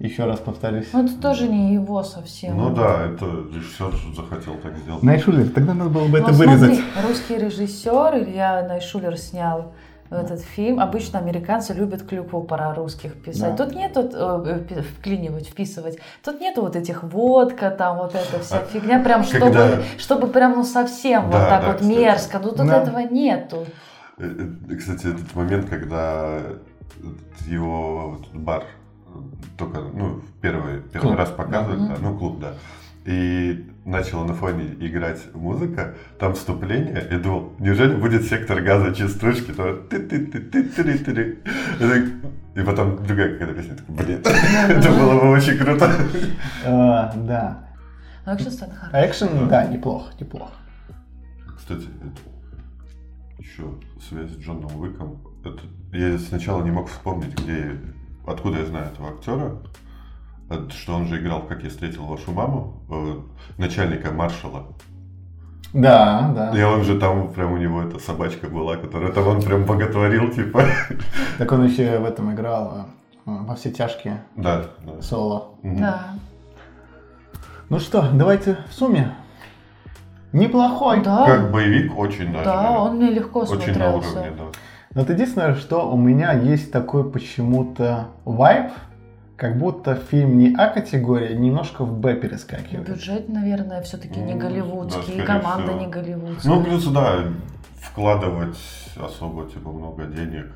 [0.00, 0.86] Еще раз повторюсь.
[0.92, 2.56] Ну, это тоже не его совсем.
[2.56, 5.02] Ну да, это режиссер захотел так сделать.
[5.02, 6.80] Найшулер, тогда надо было бы Ну, это смотри, вырезать.
[7.08, 9.72] русский режиссер Илья Найшулер снял
[10.10, 10.80] этот фильм.
[10.80, 13.54] Обычно американцы любят клюкву пора русских писать.
[13.56, 13.64] Да.
[13.66, 15.98] Тут нету э, пи- вклинивать, вписывать.
[16.24, 20.26] Тут нету вот этих водка, там вот эта вся А фигня, прям чтобы, когда- чтобы
[20.28, 21.90] прям ну совсем вот Да, так да, вот кстати.
[21.98, 22.38] мерзко.
[22.38, 22.82] Ну тут Да.
[22.82, 23.66] этого нету.
[24.18, 26.38] Э, э, Кстати, этот момент, когда
[27.46, 28.64] его вот этот бар
[29.06, 29.18] э,
[29.56, 31.16] только, ну, в первый, первый Клуб.
[31.18, 31.88] раз показывали, Мгм.
[31.88, 32.52] да, ну, клуб, да.
[33.04, 39.52] И начала на фоне играть музыка, там вступление, и думал, неужели будет сектор газа частушки,
[39.52, 41.38] то ты-ты-ты-ты-ты-ты.
[42.54, 45.90] И потом другая какая-то песня, блин, это было бы очень круто.
[46.66, 47.64] А, Да.
[48.26, 49.02] Ну, экшн сцена хорошая.
[49.02, 50.52] А экшен, да, неплохо, неплохо.
[51.56, 51.86] Кстати,
[53.38, 53.62] еще
[54.06, 55.18] связь с Джоном Уиком.
[55.44, 55.60] Это,
[55.96, 57.72] я сначала не мог вспомнить, где,
[58.26, 59.56] откуда я знаю этого актера.
[60.50, 63.14] Это, что он же играл, как я встретил вашу маму, э,
[63.58, 64.64] начальника маршала.
[65.74, 66.58] Да, да.
[66.58, 70.30] И он же там прям у него эта собачка была, которую там он прям боготворил,
[70.30, 70.64] типа.
[71.36, 72.86] Так он еще в этом играл
[73.26, 75.02] э, во все тяжкие Да, да.
[75.02, 75.50] соло.
[75.62, 75.80] Мгм.
[75.80, 76.02] Да.
[77.68, 79.14] Ну что, давайте в сумме.
[80.32, 81.02] Неплохой.
[81.02, 81.26] Да.
[81.26, 82.44] Как боевик очень даже.
[82.44, 84.36] Да, он мне легко очень на уровне, смотрелся.
[84.38, 84.44] да.
[84.94, 88.70] Но вот единственное, что у меня есть такой почему-то вайб,
[89.38, 92.88] как будто фильм не А-категория, немножко в Б перескакивает.
[92.88, 95.80] Бюджет, наверное, все-таки не Ну, голливудский, да, и команда всего.
[95.80, 96.52] не голливудская.
[96.52, 97.24] Ну, плюс, да,
[97.80, 98.58] вкладывать
[98.96, 100.46] особо, типа, много денег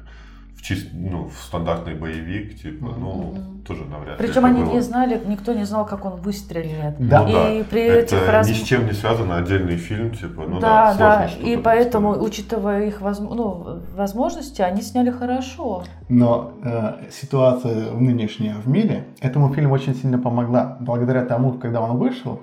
[0.62, 3.62] в чист, ну, в стандартный боевик, типа, ну, Мгм.
[3.64, 4.26] тоже навряд ли.
[4.26, 4.74] Причем они было.
[4.74, 6.94] не знали, никто не знал, как он выстрелит.
[6.98, 7.22] Да.
[7.22, 8.48] Ну и да, при это этих раз...
[8.48, 12.86] ни с чем не связано, отдельный фильм, типа, ну да, да, да, и поэтому, учитывая
[12.86, 15.82] их возм- ну, возможности, они сняли хорошо.
[16.08, 20.76] Но э, ситуация в нынешняя в мире этому фильму очень сильно помогла.
[20.80, 22.40] Благодаря тому, когда он вышел,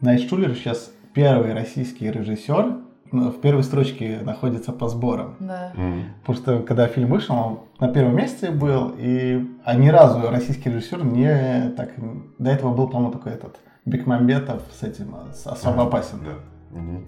[0.00, 5.36] Найт Шулер сейчас первый российский режиссер, ну, в первой строчке находится по сборам.
[5.40, 5.72] Да.
[5.74, 6.04] Мгм.
[6.20, 10.70] Потому что когда фильм вышел, он на первом месте был, и а ни разу российский
[10.70, 11.90] режиссер не так...
[12.38, 16.20] До этого был, по-моему, такой этот Бекмамбетов с этим, с особо опасен.
[16.24, 16.78] Да.
[16.78, 17.04] Мгм.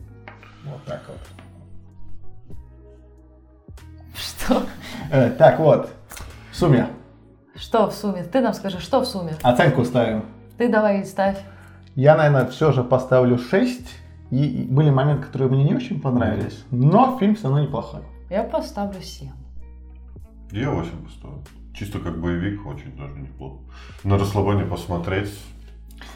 [0.64, 1.18] Вот так вот.
[4.14, 4.62] Что?
[5.10, 5.90] Э, так вот,
[6.50, 6.86] в сумме.
[7.54, 8.22] Что в сумме?
[8.24, 9.34] Ты нам скажи, что в сумме?
[9.42, 10.24] Оценку ставим.
[10.56, 11.38] Ты давай ставь.
[11.94, 13.99] Я, наверное, все же поставлю 6.
[14.30, 16.64] И были моменты, которые мне не очень понравились.
[16.70, 18.00] Но фильм все равно неплохой.
[18.28, 19.28] Я поставлю 7.
[20.52, 21.42] Я 8 поставил.
[21.74, 23.58] Чисто как боевик, очень даже неплохо.
[24.04, 25.30] На расслабоне посмотреть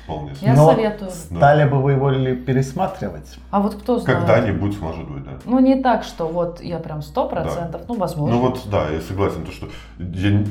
[0.05, 0.33] вполне.
[0.41, 1.11] Я Но советую.
[1.11, 3.39] Стали бы вы его ли пересматривать?
[3.51, 4.21] А вот кто знает?
[4.21, 5.39] Когда-нибудь, может быть, да.
[5.45, 8.37] Ну, не так, что вот я прям сто процентов, ну, возможно.
[8.37, 10.45] Ну вот, да, я согласен, то, что я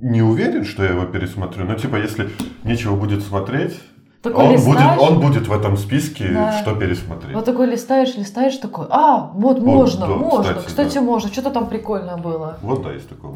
[0.00, 2.30] не уверен, что я его пересмотрю, но типа, если
[2.62, 3.80] нечего будет смотреть,
[4.24, 6.52] Такой он будет, листаешь, он будет в этом списке, Да.
[6.60, 7.34] что пересмотреть.
[7.34, 11.00] Вот такой листаешь, листаешь, такой, а, вот можно, да, можно, кстати, кстати, да.
[11.02, 12.56] можно, что-то там прикольное было.
[12.62, 13.34] Вот да, есть такое.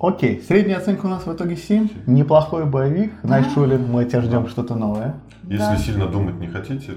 [0.00, 1.88] Окей, средняя оценка у нас в итоге 7.
[2.06, 3.12] Неплохой боевик.
[3.22, 5.14] Найшулин, мы тебя ждем что-то новое.
[5.44, 5.76] Если Да.
[5.76, 6.92] сильно думать не хотите,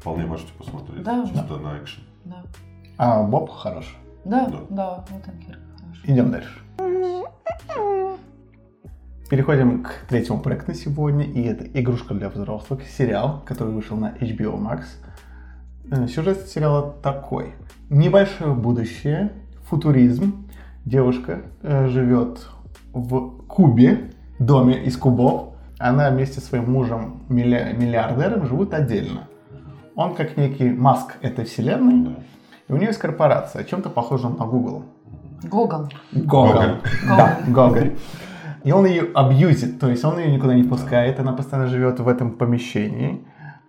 [0.00, 1.02] вполне можете посмотреть.
[1.02, 1.24] Да.
[1.26, 2.02] Чисто на экшен.
[2.24, 2.36] Да,
[2.98, 3.96] А Боб хорош.
[4.24, 4.56] да, Да.
[4.70, 6.00] да, вот он Кирк, хорошо.
[6.04, 6.60] Идем дальше.
[9.28, 14.12] Переходим к третьему проекту на сегодня, и это «Игрушка для взрослых», сериал, который вышел на
[14.20, 14.84] HBO Max.
[15.90, 17.54] Э, Сюжет сериала такой.
[17.90, 19.32] Небольшое будущее,
[19.68, 20.46] футуризм.
[20.84, 22.46] Девушка э, живет
[22.92, 25.54] в кубе, доме из кубов.
[25.80, 29.26] Она вместе со своим мужем, миллиардером, живут отдельно.
[29.96, 32.16] Он как некий маск этой вселенной,
[32.68, 34.84] и у нее есть корпорация, чем-то похожа на Google.
[35.42, 35.88] Гогол.
[36.12, 36.80] Гоголь.
[37.08, 37.96] Да, Гоголь.
[38.66, 42.08] И он ее абьюзит, то есть он ее никуда не пускает, она постоянно живет в
[42.08, 43.24] этом помещении.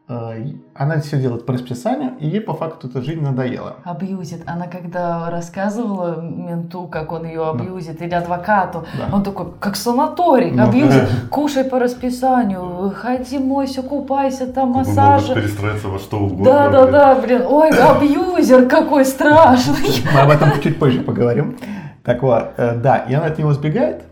[0.10, 3.76] Э, Она все делает по расписанию, и ей по факту эта жизнь надоела.
[3.84, 4.42] Абьюзит.
[4.48, 9.16] Она когда рассказывала менту, как он ее абьюзит, или адвокату, Да.
[9.16, 10.64] он такой, как санаторий, Ну.
[10.64, 16.46] абьюзит, кушай по расписанию, ходи, мойся, купайся, там могут перестроиться во что угодно.
[16.46, 20.04] Да, да, да, блин, ой, абьюзер какой страшный.
[20.12, 21.56] Мы об этом чуть позже поговорим.
[22.04, 24.04] Так вот, э, да, и она от него сбегает,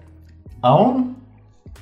[0.66, 1.18] а он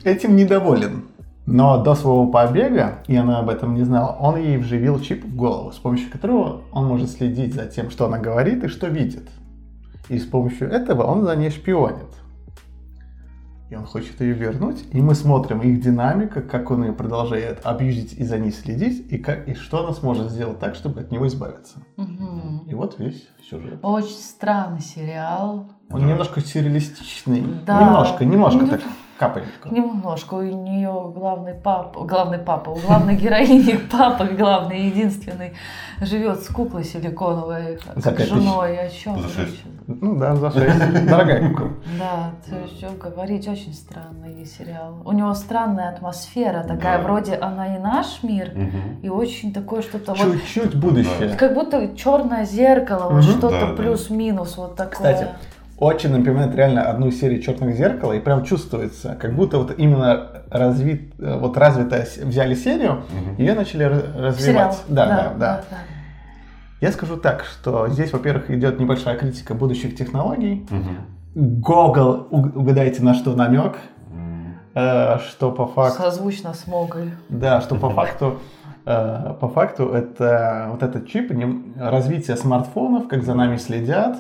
[0.04, 1.06] этим недоволен.
[1.46, 5.34] Но до своего побега, и она об этом не знала, он ей вживил чип в
[5.38, 9.30] голову, с помощью которого он может следить за тем, что она говорит и что видит.
[10.10, 12.10] И с помощью этого он за ней шпионит.
[13.70, 14.84] И он хочет ее вернуть.
[14.92, 19.18] И мы смотрим их динамика, как он ее продолжает абьюзить и за ней следить, и,
[19.18, 21.80] как, и что она сможет сделать так, чтобы от него избавиться.
[21.96, 22.68] Мгм.
[22.68, 23.80] И вот весь сюжет.
[23.82, 25.72] Очень странный сериал.
[25.94, 27.44] Он немножко сюрреалистичный.
[27.66, 27.82] Да.
[27.82, 28.82] Немножко, немножко Ну, так
[29.18, 29.70] капельку.
[29.74, 35.54] Немножко у нее главный папа, главный папа, у главной героини папа главный, единственный,
[36.02, 38.78] живет с куклой силиконовой, как женой.
[38.80, 39.62] О чем За шесть.
[39.86, 41.06] Ну да, за шесть.
[41.06, 41.70] Дорогая кукла.
[42.00, 45.02] Да, то есть что говорить, очень странный сериал.
[45.06, 47.04] У него странная атмосфера, такая Да.
[47.04, 48.52] вроде она и наш мир,
[49.04, 51.36] и очень такое что-то вот Чуть-чуть будущее.
[51.38, 53.74] как будто черное зеркало, вот что-то да.
[53.76, 54.94] плюс-минус вот такое.
[55.14, 55.28] Кстати,
[55.78, 61.14] очень напоминает реально одну серию Черных зеркала, и прям чувствуется, как будто вот именно развит,
[61.20, 63.36] э, вот развитая взяли серию, Мгм.
[63.38, 64.24] ее начали ра- Сериал.
[64.28, 64.84] развивать.
[64.88, 65.34] Да, да, да.
[65.38, 65.78] да.
[66.82, 70.66] Я скажу так, что здесь, во-первых, идет небольшая критика будущих технологий.
[70.70, 70.98] Мгм.
[71.62, 73.78] Google, уг- угадайте, на что намек,
[74.76, 76.02] э, что по факту...
[76.02, 77.12] Созвучно с Моголь.
[77.30, 78.40] Да, что по факту,
[78.86, 81.32] э, по факту это вот этот чип,
[81.80, 84.18] развитие смартфонов, как за нами следят,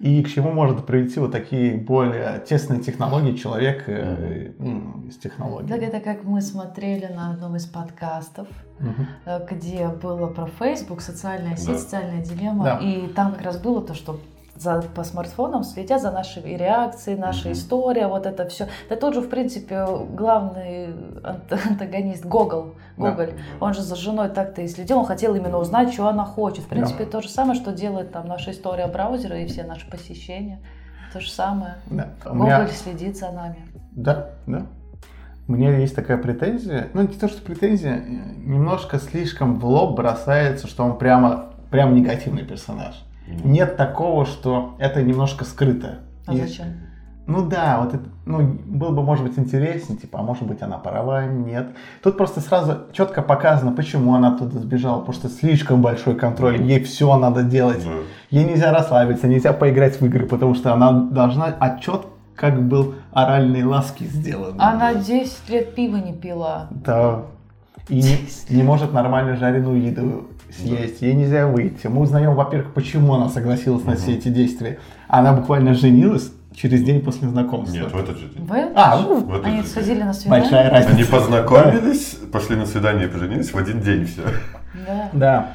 [0.00, 5.68] и к чему может привести вот такие более тесные технологии человек э, м, из технологий.
[5.68, 8.48] Так это как мы смотрели на одном из подкастов,
[9.24, 11.78] э, где было про Facebook, социальная сеть, Да.
[11.78, 12.78] социальная дилемма, Да.
[12.78, 14.18] и там как раз было то, что
[14.56, 17.52] за, по смартфонам следят за нашей реакцией, наша Мгм.
[17.52, 18.68] история, вот это все.
[18.88, 23.10] Да тот же, в принципе, главный ант- антагонист Гогол, Да.
[23.10, 26.64] Гоголь, он же за женой так-то и следил, он хотел именно узнать, что она хочет.
[26.64, 30.60] В принципе, то же самое, что делает там наша история браузера и все наши посещения.
[31.12, 31.74] То же самое.
[31.90, 31.94] У
[32.28, 33.56] Гоголь меня- следит за нами.
[33.92, 34.66] Да, да.
[35.46, 38.00] У меня есть такая претензия, ну не то, что претензия, э,
[38.38, 43.04] немножко слишком в лоб бросается, что он прямо, прям негативный персонаж.
[43.26, 46.00] Нет такого, что это немножко скрыто.
[46.26, 46.66] А И- зачем?
[47.26, 50.76] Ну да, вот это, ну, было бы, может быть, интереснее, типа, а может быть, она
[50.76, 51.68] права, нет.
[52.02, 56.84] Тут просто сразу четко показано, почему она оттуда сбежала, потому что слишком большой контроль, ей
[56.84, 57.82] все надо делать.
[57.82, 57.90] Да.
[58.28, 62.02] Ей нельзя расслабиться, нельзя поиграть в игры, потому что она должна отчет,
[62.36, 64.56] как был оральные ласки сделаны.
[64.60, 66.68] Она 10 лет пива не пила.
[66.70, 67.22] Да.
[67.88, 68.18] И не,
[68.50, 70.26] не может нормально жареную еду
[70.58, 71.86] съесть, ей нельзя выйти.
[71.86, 74.78] Мы узнаем, во-первых, почему она согласилась на все эти действия.
[75.08, 77.76] Она буквально женилась через день после знакомства.
[77.76, 78.46] Нет, в этот же день.
[78.46, 79.02] В А, же?
[79.08, 80.42] ну, в этот Они же сходили на свидание?
[80.42, 80.94] Большая разница.
[80.94, 84.22] Они познакомились, пошли на свидание и поженились в один день все.
[84.86, 85.08] Да.
[85.12, 85.48] Да.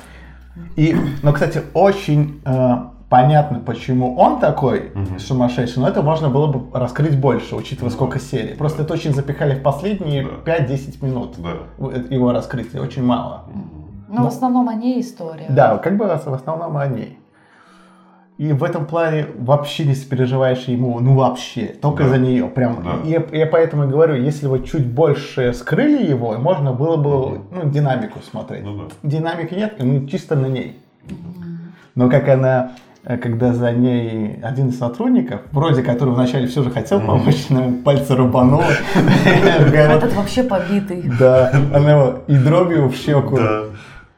[0.75, 2.75] И, но, кстати, очень э,
[3.07, 5.19] понятно, почему он такой Мгм.
[5.19, 8.55] сумасшедший, но это можно было бы раскрыть больше, учитывая Ну, сколько серий.
[8.55, 10.57] Просто это очень запихали в последние Да.
[10.57, 11.35] 5-10 минут.
[11.37, 11.85] Да.
[12.09, 13.45] Его раскрытие очень мало.
[14.09, 15.45] Ну, в основном о ней история.
[15.49, 17.17] Да, как бы в основном о ней.
[18.37, 22.09] И в этом плане вообще не сопереживаешь ему, ну вообще, только Да.
[22.11, 22.45] за нее.
[22.47, 22.81] Прям.
[22.83, 22.91] Да.
[23.05, 27.41] И Я, я поэтому и говорю, если бы чуть больше скрыли его, можно было бы
[27.51, 28.63] ну, динамику смотреть.
[28.63, 28.83] Ну да.
[29.03, 30.79] Динамики нет, и мы чисто на ней.
[31.95, 32.71] Но как она,
[33.03, 37.61] э, когда за ней один из сотрудников, вроде который вначале все же хотел помочь, но
[37.65, 38.63] ему пальцы рубануло.
[38.95, 41.11] Говорит, Этот вообще побитый.
[41.19, 43.37] Да, она его и дробью в щеку,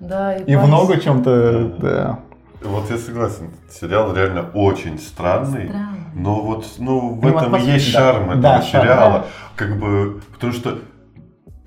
[0.02, 0.36] Да.
[0.36, 0.72] И пальцы.
[0.72, 2.20] ногу чем-то, да.
[2.64, 5.70] Вот я согласен, сериал реально очень странный.
[5.70, 6.02] Странный.
[6.14, 7.99] Но вот ну, в Ну, этом и есть да.
[7.99, 9.20] шарм этого Да, шарм, сериала.
[9.20, 9.26] да.
[9.56, 10.80] Как бы, потому что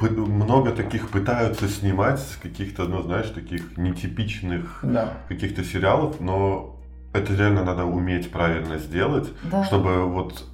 [0.01, 5.15] много таких пытаются снимать с каких-то, ну, знаешь, таких нетипичных Да.
[5.29, 6.77] каких-то сериалов, но
[7.13, 9.65] это реально надо уметь правильно сделать, Да.
[9.65, 10.45] чтобы вот,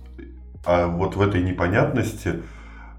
[0.67, 2.43] а вот в этой непонятности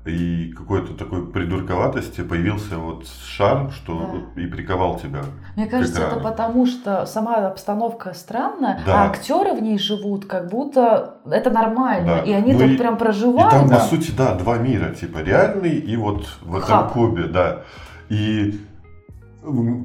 [0.06, 5.22] и какой-то такой придурковатости появился вот шарм, что и приковал тебя.
[5.56, 9.04] Мне кажется, это потому, что сама обстановка странная, Да.
[9.04, 12.16] а актеры в ней живут, как будто это нормально.
[12.18, 12.20] Да.
[12.24, 13.52] И они Ну тут и- прям И проживают.
[13.52, 13.76] там, Да.
[13.76, 16.94] по сути, да, два мира, типа реальный и вот в этом Хаб.
[16.94, 17.62] кубе, да.
[18.10, 18.60] И,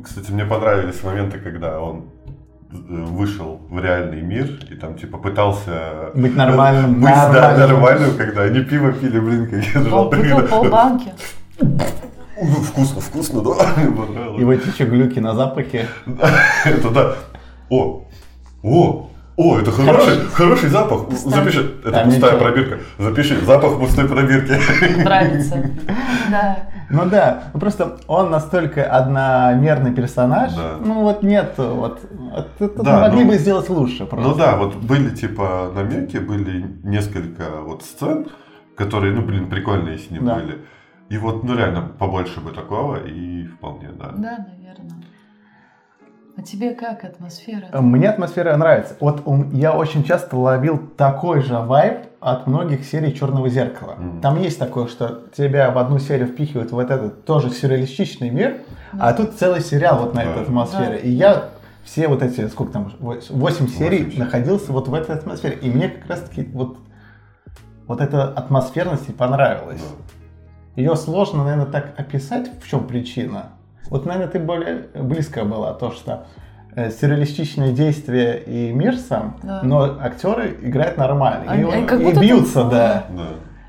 [0.02, 2.10] кстати, мне понравились моменты, когда он
[2.70, 7.68] вышел в реальный мир и там, типа, пытался Быть нормальным, быть, да, нормальным.
[7.70, 10.08] нормальным, когда они пиво пили, блин, как я жрал.
[10.10, 11.12] выпил полбанки.
[12.36, 14.40] Вкусно, вкусно, да, мне понравилось.
[14.40, 15.88] И вот эти глюки на запахе.
[16.66, 17.16] Это да.
[17.70, 18.04] О,
[18.62, 21.10] о, о, это хороший, хороший запах.
[21.12, 22.44] Запиши, это Там пустая ничего.
[22.44, 22.78] пробирка.
[22.98, 24.52] Запиши, запах пустой пробирки.
[25.02, 25.70] Нравится.
[26.30, 26.58] Да.
[26.90, 30.52] Ну да, ну просто он настолько одномерный персонаж.
[30.54, 30.76] Да.
[30.84, 34.28] Ну вот нет, вот, вот это Да, могли ну- бы сделать лучше просто.
[34.28, 38.26] Ну да, вот были типа намеки, были несколько вот сцен,
[38.76, 40.34] которые, ну блин, прикольные с ним Да.
[40.36, 40.58] были.
[41.08, 44.12] И вот, ну реально, побольше бы такого, и вполне, да.
[44.16, 44.95] Да, наверное.
[46.38, 47.68] А тебе как атмосфера?
[47.80, 48.94] Мне атмосфера нравится.
[49.00, 49.22] Вот
[49.52, 53.94] я очень часто ловил такой же вайб от многих серий Черного зеркала.
[53.94, 54.20] Мгм.
[54.20, 58.58] Там есть такое, что тебя в одну серию впихивают вот этот тоже сюрреалистичный мир,
[58.98, 60.30] а тут целый сериал вот на Да.
[60.30, 60.88] этой атмосфере.
[60.90, 60.96] Да.
[60.96, 61.44] И я
[61.84, 64.18] все вот эти, сколько там, 8 серий серий.
[64.18, 65.56] находился вот в этой атмосфере.
[65.62, 66.76] И мне как раз таки вот,
[67.86, 69.80] вот эта атмосферность и понравилась.
[69.80, 70.82] Да.
[70.82, 73.52] Ее сложно, наверное, так описать, в чем причина.
[73.90, 76.26] Вот, наверное, ты более близко была, то, что
[76.74, 79.60] э, сюрреалистичные действия и мир сам, Да.
[79.62, 81.50] но актеры играют нормально.
[81.50, 83.04] Они- и, они как и будто бьются, там- да.
[83.10, 83.22] Да.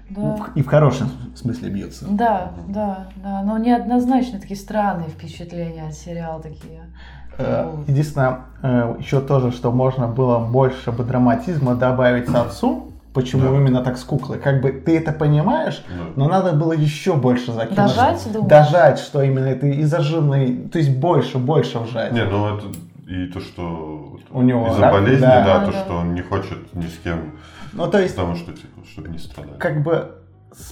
[0.09, 0.37] Да.
[0.55, 2.05] И в хорошем смысле бьются.
[2.09, 3.41] Да, да, да.
[3.43, 6.81] Но неоднозначно такие странные впечатления от сериала такие.
[7.37, 7.69] Э.
[7.87, 13.55] Единственное, э, еще тоже, что можно было больше бы драматизма добавить отцу, почему Да.
[13.57, 14.37] именно так с куклой.
[14.39, 15.95] Как бы ты это понимаешь, Да.
[16.15, 17.75] но надо было еще больше закинуть.
[17.75, 18.49] Дожать, думаешь?
[18.49, 22.11] Дожать, что именно это из зажимной, то есть больше, больше вжать.
[22.13, 22.65] Не, ну это
[23.07, 25.43] и то, что У него из-за рак, болезни, да.
[25.43, 25.79] да, Да, то, да.
[25.83, 27.31] что он не хочет ни с кем,
[27.73, 29.57] Ну, то есть, потому что, типа, чтобы не страдать.
[29.57, 30.11] как бы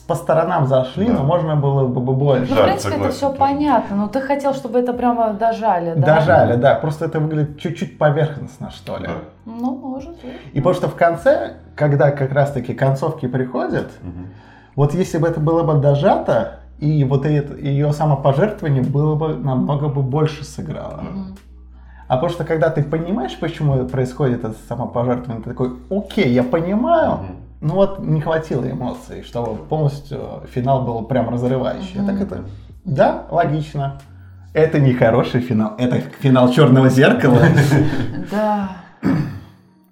[0.08, 1.14] по сторонам зашли, Да.
[1.14, 2.50] но можно было бы больше.
[2.50, 3.40] Ну, Да, в принципе, это согласен все тоже.
[3.40, 6.16] понятно, но ты хотел, чтобы это прямо дожали, да?
[6.16, 6.76] Дожали, да.
[6.76, 9.08] Просто это выглядит чуть-чуть поверхностно, что ли.
[9.08, 9.14] Да.
[9.46, 10.34] Ну, может быть.
[10.54, 14.28] И потому что в конце, когда как раз-таки концовки приходят, Мгм.
[14.76, 19.88] вот если бы это было бы дожато, и вот это, ее самопожертвование было бы намного
[19.88, 21.02] бы больше сыграло.
[21.02, 21.36] Мгм.
[22.08, 27.12] А потому что когда ты понимаешь, почему происходит это самопожертвование, ты такой, окей, я понимаю,
[27.14, 27.36] Мгм.
[27.66, 32.00] Ну вот не хватило эмоций, чтобы полностью финал был прям разрывающий.
[32.00, 32.06] Мгм.
[32.06, 32.44] так это,
[32.84, 34.00] да, логично.
[34.54, 37.40] Это не хороший финал, это финал черного зеркала.
[38.32, 38.70] Да.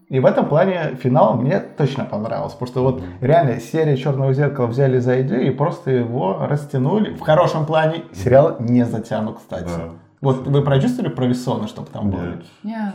[0.09, 4.67] И в этом плане финал мне точно понравился, потому что вот реально серия Черного зеркала
[4.67, 7.15] взяли за идею и просто его растянули.
[7.15, 9.65] В хорошем плане сериал не затянут, кстати.
[9.65, 9.89] Да.
[10.21, 12.21] Вот вы прочувствовали про Виссона, чтобы там было?
[12.21, 12.93] Нет, Нет.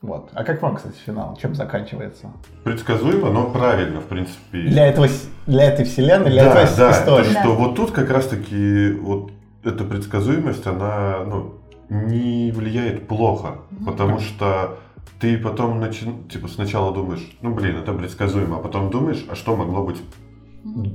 [0.00, 0.30] Вот.
[0.32, 1.36] А как вам, кстати, финал?
[1.42, 2.28] Чем заканчивается?
[2.62, 4.62] Предсказуемо, но правильно, в принципе.
[4.62, 5.08] Для этого
[5.46, 7.24] для этой вселенной, для да, этой да, истории.
[7.28, 7.40] то, Да.
[7.42, 9.32] что вот тут как раз-таки вот
[9.64, 11.54] эта предсказуемость, она ну,
[11.90, 13.84] не влияет плохо, Мгм.
[13.86, 14.78] потому что
[15.20, 19.56] ты потом начи- типа сначала думаешь, ну блин, это предсказуемо, а потом думаешь, а что
[19.56, 20.00] могло быть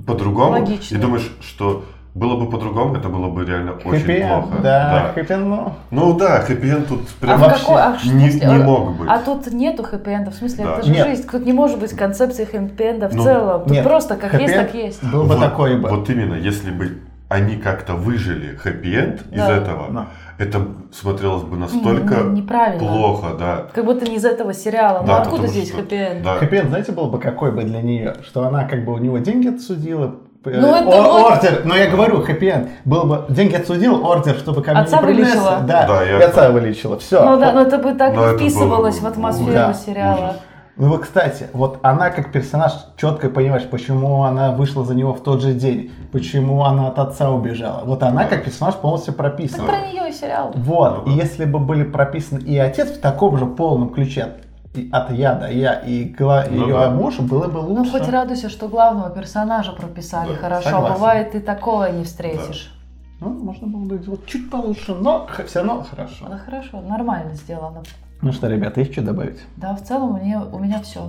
[0.08, 0.95] по-другому, Логично.
[0.95, 1.84] и думаешь, что
[2.16, 4.61] было бы по-другому, это было бы реально очень Хэппи-энд, плохо.
[4.61, 8.30] Да, хэппи-энд, ну, Ну да, хэппи-энд тут А прям в вообще какой, а в не,
[8.30, 8.47] смысле?
[8.47, 9.09] не А- мог быть.
[9.09, 10.74] А тут нету хэппи-энда, в смысле, Да.
[10.78, 11.07] это же Нет.
[11.07, 13.84] жизнь, тут не может быть концепции хэппи-энда в Ну, целом, тут нет.
[13.84, 15.03] просто как есть, Хэппи-энд так есть.
[15.11, 15.89] был бы вот, такой бы.
[15.89, 16.99] вот именно, если бы
[17.30, 19.51] они как-то выжили хэппи-энд из Да.
[19.57, 20.05] этого, Да.
[20.38, 22.78] это смотрелось бы настолько неправильно.
[22.88, 23.66] плохо, да.
[23.74, 24.99] Как будто не из этого сериала.
[25.01, 26.22] ну Да, откуда потому здесь что- хэппи-энд?
[26.24, 26.36] Да.
[26.36, 28.18] Хэппи знаете, был бы какой бы для нее?
[28.24, 30.14] Что она как бы у него деньги отсудила,
[30.46, 34.62] Ну, это о- вот- ордер, но я говорю, хэппи был бы, деньги отсудил, ордер, чтобы
[34.62, 35.38] ко мне Отца не приблизился.
[35.39, 35.60] вылечила.
[35.68, 37.24] Да, Да, я отца вылечила, все.
[37.24, 40.16] Ну да, но это бы так Но вписывалось было- в атмосферу Да, сериала.
[40.18, 40.36] ужас.
[40.76, 45.22] Ну вот, кстати, вот она как персонаж четко понимаешь, почему она вышла за него в
[45.22, 47.84] тот же день, почему она от отца убежала.
[47.86, 49.68] Вот она как персонаж полностью Так прописана.
[49.68, 50.52] про нее и сериал.
[50.56, 54.30] Вот, Ну и если бы были прописаны и отец в таком же полном ключе
[54.74, 56.89] и от я до я, и гла- Ну ее да.
[56.91, 57.91] муж, было бы Ну лучше.
[57.91, 60.69] хоть радуйся, что главного персонажа прописали Да, хорошо.
[60.69, 60.93] согласен.
[60.95, 62.74] Бывает, ты такого не встретишь.
[63.19, 66.26] Ну, можно было бы сделать чуть получше, но все равно хорошо.
[66.28, 67.84] Да хорошо, нормально сделано.
[68.21, 69.39] Ну что, ребята, есть что добавить?
[69.57, 71.01] Да, в целом мне, у меня все.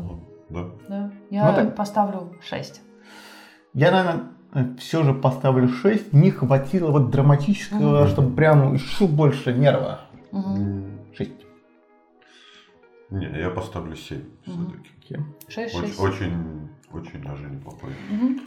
[0.50, 0.60] Да.
[0.88, 1.10] Да.
[1.30, 2.82] Я Ну так- поставлю 6.
[3.72, 6.12] Я, наверное, все же поставлю 6.
[6.12, 8.08] Не хватило вот драматического, Мгм.
[8.08, 10.00] чтобы прям еще больше нерва.
[10.32, 10.44] 6.
[13.11, 14.66] Не, я поставлю 7 Мгм.
[14.66, 15.24] все-таки.
[15.48, 16.00] 6, Очень, 6.
[16.00, 16.68] очень, очень
[17.03, 17.90] даже неплохой.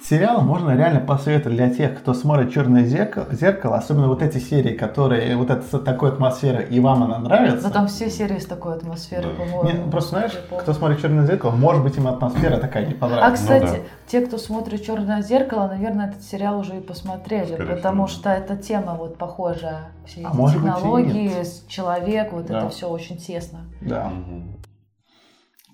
[0.04, 5.36] Сериал можно реально посоветовать для тех, кто смотрит «Черное зеркало», особенно вот эти серии, которые
[5.36, 7.64] вот это с такой атмосферой, и вам она нравится.
[7.68, 9.44] Да там все серии с такой атмосферой, Да.
[9.44, 9.86] по-моему.
[9.86, 13.44] Не, просто знаешь, кто смотрит «Черное зеркало», может быть им атмосфера такая не А, понравится.
[13.44, 13.80] кстати, Ну да.
[14.08, 18.20] те, кто смотрит Черное зеркало, наверное, этот сериал уже и посмотрели, Скорее потому всего.
[18.22, 19.92] что эта тема вот похожая.
[20.06, 22.60] Все А эти может быть и технологии, человек, вот Да.
[22.60, 23.60] это все очень тесно.
[23.82, 24.06] Да.
[24.10, 24.58] Мгм.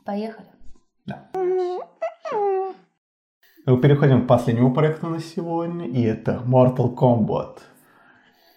[0.06, 0.48] Поехали.
[3.66, 7.60] Мы переходим к последнему проекту на сегодня, и это Mortal Kombat.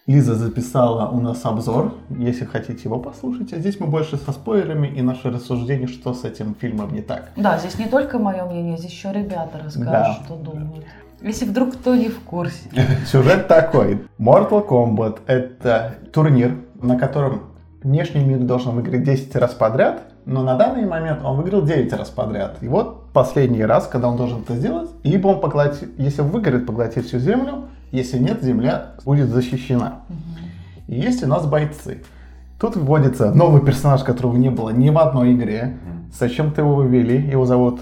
[0.05, 3.51] Лиза записала у нас обзор, если хотите его послушать.
[3.53, 7.31] А здесь мы больше со спойлерами и наше рассуждение, что с этим фильмом не так.
[7.35, 10.17] Да, здесь не только мое мнение, здесь еще ребята расскажут, Да.
[10.25, 10.85] что думают.
[11.21, 12.69] Если вдруг кто не в курсе.
[13.05, 14.05] Сюжет такой.
[14.19, 17.43] Mortal Kombat– это турнир, на котором
[17.81, 22.09] внешний мир должен выиграть 10 раз подряд, но на данный момент он выиграл 9 раз
[22.09, 22.57] подряд.
[22.61, 27.05] И вот последний раз, когда он должен это сделать, либо он поглотит, если выиграет, поглотит
[27.05, 30.01] всю землю, если нет, земля будет защищена.
[30.87, 32.03] И есть у нас бойцы.
[32.59, 35.79] Тут вводится новый персонаж, которого не было ни в одной игре.
[36.13, 37.79] Зачем-то его вывели, его зовут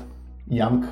[0.48, 0.86] Янг.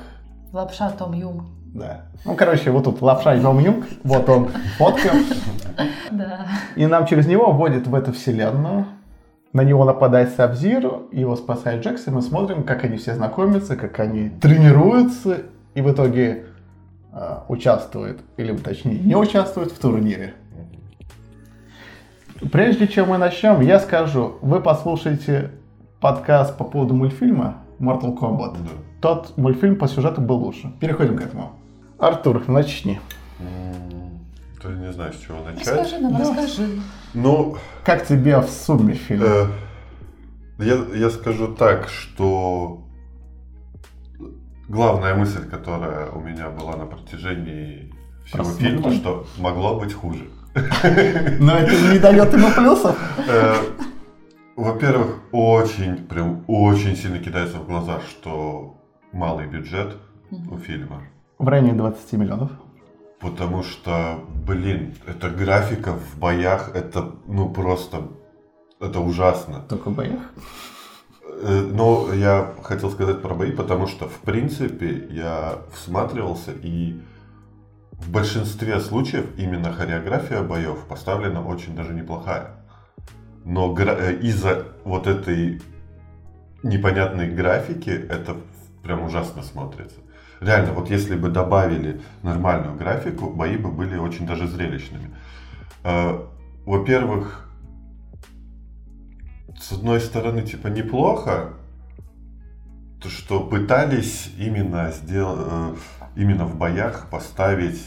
[0.52, 1.46] Лапша Том Юм.
[1.72, 2.02] Да.
[2.26, 5.10] Ну, короче, вот тут лапша Йом Юнг, вот он, фотка.
[6.12, 6.46] Да.
[6.76, 8.84] И нам через него вводят в эту вселенную.
[9.54, 14.00] На него нападает Сабзиру, его спасает Джекс, и мы смотрим, как они все знакомятся, как
[14.00, 15.42] они тренируются,
[15.74, 16.46] и в итоге
[17.12, 20.34] э, участвуют, или точнее не участвуют в турнире.
[22.50, 25.52] Прежде чем мы начнем, я скажу, вы послушайте
[26.00, 28.54] подкаст по поводу мультфильма Mortal Kombat.
[28.54, 28.70] Да.
[29.00, 30.72] Тот мультфильм по сюжету был лучше.
[30.80, 31.52] Переходим к этому.
[32.00, 32.98] Артур, начни.
[34.64, 35.66] М, Даже не знаю, с чего начать.
[35.66, 36.18] Расскажи нам, Да.
[36.20, 36.68] расскажи.
[37.14, 39.22] Ну, Как тебе в сумме фильм?
[39.24, 39.46] э,
[40.58, 42.84] я, я скажу так, что
[44.68, 47.92] главная мысль, которая у меня была на протяжении
[48.26, 48.66] всего Просмотра.
[48.68, 50.24] фильма, что могло быть хуже.
[51.40, 52.96] Но это не дает ему плюсов.
[53.28, 53.54] Э,
[54.56, 58.76] Во-первых, очень, прям очень сильно кидается в глаза, что
[59.12, 59.96] малый бюджет
[60.30, 61.02] у фильма.
[61.38, 62.50] В районе 20 миллионов.
[63.20, 68.08] Потому что, блин, эта графика в боях, это, ну, просто,
[68.80, 69.60] это ужасно.
[69.68, 70.20] Только в боях.
[71.42, 77.00] Э, Но я хотел сказать про бои, потому что, в принципе, я всматривался, и
[77.92, 82.50] в большинстве случаев именно хореография боев поставлена очень даже неплохая.
[83.44, 85.62] Но э, из-за вот этой
[86.62, 88.36] непонятной графики это
[88.82, 89.96] прям ужасно смотрится.
[90.40, 95.10] Реально, вот если бы добавили нормальную графику, бои бы были очень даже зрелищными.
[95.84, 96.24] Э,
[96.66, 97.48] Во-первых,
[99.60, 101.54] с одной стороны, типа, неплохо,
[103.02, 105.78] то, что пытались именно сделать,
[106.16, 107.82] именно в боях поставить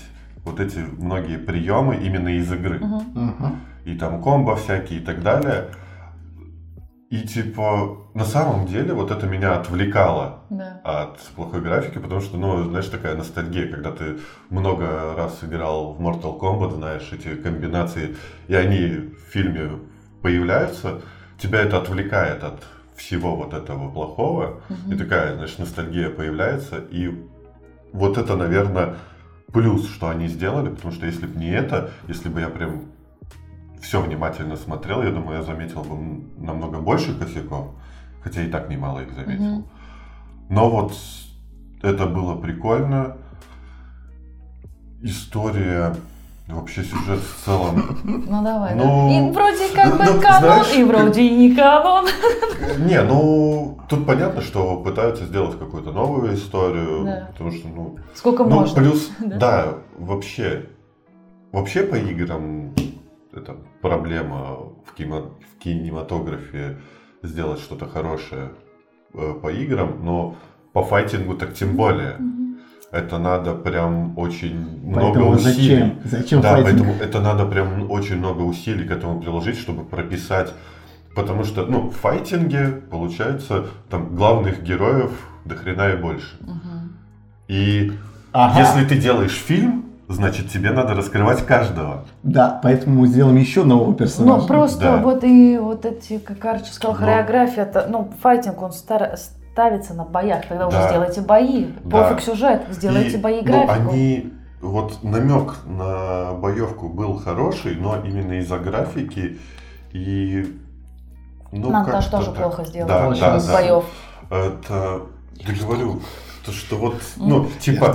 [0.46, 2.80] вот эти многие приемы именно из игры.
[2.80, 3.60] Мгм.
[3.86, 5.70] И там комбо всякие и так далее.
[7.10, 10.82] И типа, на самом деле, вот это меня отвлекало Да.
[10.84, 14.18] от плохой графики, потому что, ну, знаешь, такая ностальгия, когда ты
[14.50, 18.18] много раз играл в Mortal Kombat, знаешь, эти комбинации,
[18.50, 19.80] и они в фильме
[20.22, 21.02] появляются,
[21.40, 22.64] тебя это отвлекает от
[22.98, 24.94] всего вот этого плохого, Мгм.
[24.94, 27.10] и такая, знаешь, ностальгия появляется, и
[27.94, 28.96] вот это, наверное,
[29.54, 32.82] плюс, что они сделали, потому что если бы не это, если бы я прям
[33.82, 37.68] все внимательно смотрел, я думаю, я заметил бы намного больше косяков,
[38.22, 39.44] хотя и так немало их заметил.
[39.44, 39.66] Мгм.
[40.50, 40.94] Но вот
[41.82, 43.18] это было прикольно.
[45.02, 45.96] История
[46.48, 47.98] Вообще сюжет в целом...
[48.06, 49.20] Ну давай, Ну, да.
[49.20, 52.06] И вроде как бы ну, канон, знаешь- и вроде и не канон.
[52.80, 57.28] Не, ну, тут понятно, что пытаются сделать какую-то новую историю, Да.
[57.34, 58.82] потому что, ну, Сколько ну, можно.
[58.82, 59.38] плюс, Да.
[59.38, 60.68] да, вообще,
[61.52, 62.74] вообще по играм
[63.38, 66.78] это проблема в, кино- в кинематографе
[67.24, 68.52] сделать что-то хорошее
[69.14, 70.36] э, по играм, но
[70.74, 72.18] по файтингу так тем более.
[72.92, 75.54] Это надо прям очень много Поэтому усилий.
[75.78, 76.00] зачем?
[76.06, 76.70] Зачем Да, файтинг?
[76.86, 80.54] поэтому это надо прям очень много усилий к этому приложить, чтобы прописать.
[81.16, 85.12] Потому что, ну, в файтинге, получается, там главных героев
[85.46, 86.38] до хрена и больше.
[86.42, 86.94] Мгм.
[87.50, 87.92] И
[88.32, 88.60] Ага.
[88.60, 92.06] если ты делаешь фильм, значит тебе надо раскрывать каждого.
[92.24, 94.42] Да, поэтому мы сделаем еще нового персонажа.
[94.42, 94.98] Ну, просто Да.
[94.98, 99.94] вот и вот эти, как Арчи сказал, Но- хореография, это, ну, файтинг, он стар- ставится
[99.94, 100.46] на боях.
[100.48, 100.88] Тогда уже Да.
[100.90, 101.66] сделайте бои.
[101.84, 102.04] Да.
[102.10, 103.90] Пофиг сюжет, сделайте И, бои ну, графику.
[103.92, 109.38] они, вот намек на боевку был хороший, но именно из-за графики
[109.92, 110.58] и...
[111.52, 112.36] Ну, Монтаж как-то тоже так.
[112.38, 112.88] плохо сделан.
[112.88, 113.54] Да, да, да.
[113.54, 113.86] боев.
[114.30, 115.02] Это,
[115.36, 116.02] я говорю,
[116.46, 117.94] то, что вот, ну, Я типа,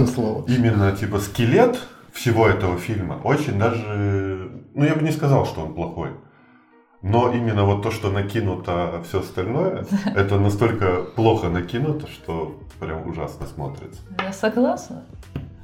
[0.48, 1.78] именно, типа, скелет
[2.12, 6.10] всего этого фильма очень даже, ну, я бы не сказал, что он плохой.
[7.02, 13.46] Но именно вот то, что накинуто все остальное, это настолько плохо накинуто, что прям ужасно
[13.46, 14.00] смотрится.
[14.22, 15.04] Я согласна.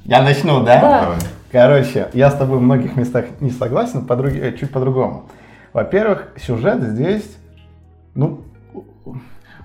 [0.05, 0.81] Я начну, да?
[0.81, 1.01] Да.
[1.03, 1.19] Давай.
[1.53, 5.29] Короче, я с тобой в многих местах не согласен, по друг- э, чуть по-другому.
[5.73, 7.37] Во-первых, сюжет здесь,
[8.15, 8.41] ну,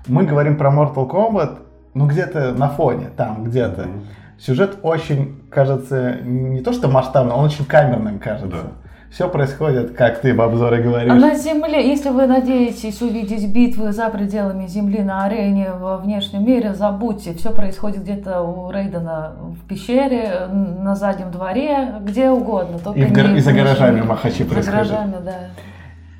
[0.08, 1.60] мы говорим про Mortal Kombat,
[1.94, 3.84] ну, где-то на фоне, там, где-то.
[3.84, 4.04] Мгм.
[4.46, 8.48] Сюжет очень, кажется, не то что масштабным, он очень камерным кажется.
[8.64, 8.72] Да.
[9.10, 11.12] Все происходит, как ты в обзоре говоришь.
[11.12, 16.44] А на Земле, если вы надеетесь увидеть битвы за пределами Земли на арене во внешнем
[16.46, 17.34] мире, забудьте.
[17.36, 22.80] Все происходит где-то у Рейдена в пещере, на заднем дворе, где угодно.
[22.80, 24.08] Только И, в гар- не и за гаражами мире.
[24.08, 24.88] махачи За происходят.
[24.89, 25.36] гаражами, да.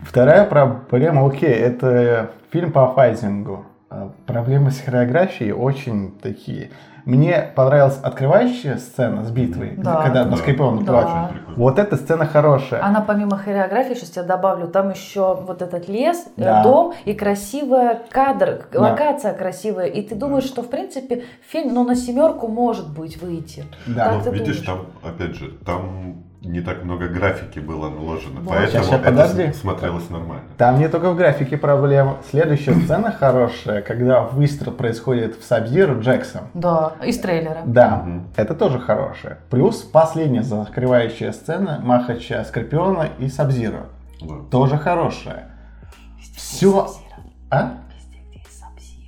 [0.04, 3.66] Вторая проблема, окей, это фильм по файтингу.
[3.90, 6.70] А Проблемы с хореографией очень такие.
[7.06, 10.02] Мне понравилась открывающая сцена с битвой, Да.
[10.04, 10.38] когда на Да.
[10.38, 10.94] скрипованном Да.
[11.34, 11.56] прикольно.
[11.58, 12.82] Вот эта сцена хорошая.
[12.84, 16.64] Она помимо хореографии, сейчас я добавлю, там еще вот этот лес, э, Да.
[16.64, 18.80] дом и красивая кадр, Да.
[18.82, 19.88] локация красивая.
[19.88, 23.66] И ты думаешь, что в принципе фильм, ну на семерку может быть выйти.
[23.86, 24.06] Да.
[24.06, 24.86] Как Ну, ты видишь, думаешь?
[25.02, 28.50] там, опять же, там не так много графики было наложено, Вот.
[28.50, 29.54] поэтому щас, это подожди.
[29.54, 30.44] смотрелось нормально.
[30.58, 32.18] Там не только в графике проблема.
[32.30, 36.50] Следующая сцена хорошая, когда выстрел происходит в Сабзиру Джексом.
[36.54, 37.60] Да, из трейлера.
[37.66, 38.28] Да, Мгм.
[38.36, 39.38] это тоже хорошее.
[39.50, 43.86] Плюс последняя закрывающая сцена Махача Скорпиона и Сабзира.
[44.22, 44.36] Да.
[44.52, 45.50] Тоже хорошая.
[46.36, 46.88] Все...
[47.50, 47.74] А?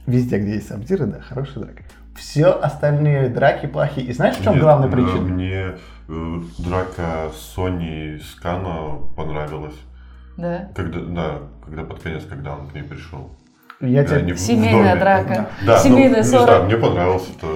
[0.05, 1.83] Везде, где есть Сабзиры, да, хорошая драка.
[2.15, 4.07] Все остальные драки плохие.
[4.07, 5.21] И знаешь, в чем Нет, главная причина?
[5.21, 5.71] Мне
[6.07, 9.75] драка Сони с Кано понравилась.
[10.37, 10.69] Да.
[10.75, 11.31] Когда, да,
[11.65, 13.29] когда под конец, когда он к ней пришел.
[13.81, 14.37] Я Да, тебе...
[14.37, 15.49] Семейная драка.
[15.65, 16.43] Да, Семейная ну, не ссора.
[16.45, 17.47] знаю, мне понравилось это.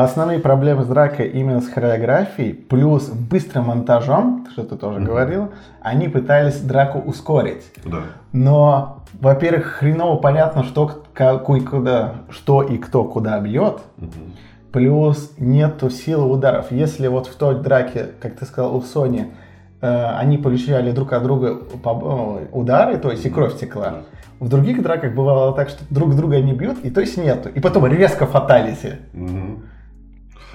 [0.00, 5.06] Основные проблемы с дракой именно с хореографией, плюс быстрым монтажом, что ты тоже Мгм.
[5.08, 7.64] говорил, они пытались драку ускорить.
[7.84, 8.02] Да.
[8.32, 13.80] Но, во-первых, хреново понятно, что, к- какой, куда, что и кто куда бьет.
[13.96, 14.34] Мгм.
[14.72, 16.70] Плюс нету силы ударов.
[16.70, 19.32] Если вот в той драке, как ты сказал, у Сони,
[19.80, 24.02] э, они получали друг от друга э, удары, то есть и кровь текла.
[24.40, 27.48] В других драках бывало так, что друг друга не бьют, и то есть нету.
[27.48, 28.96] И потом резко фаталити.
[29.14, 29.62] Мгм.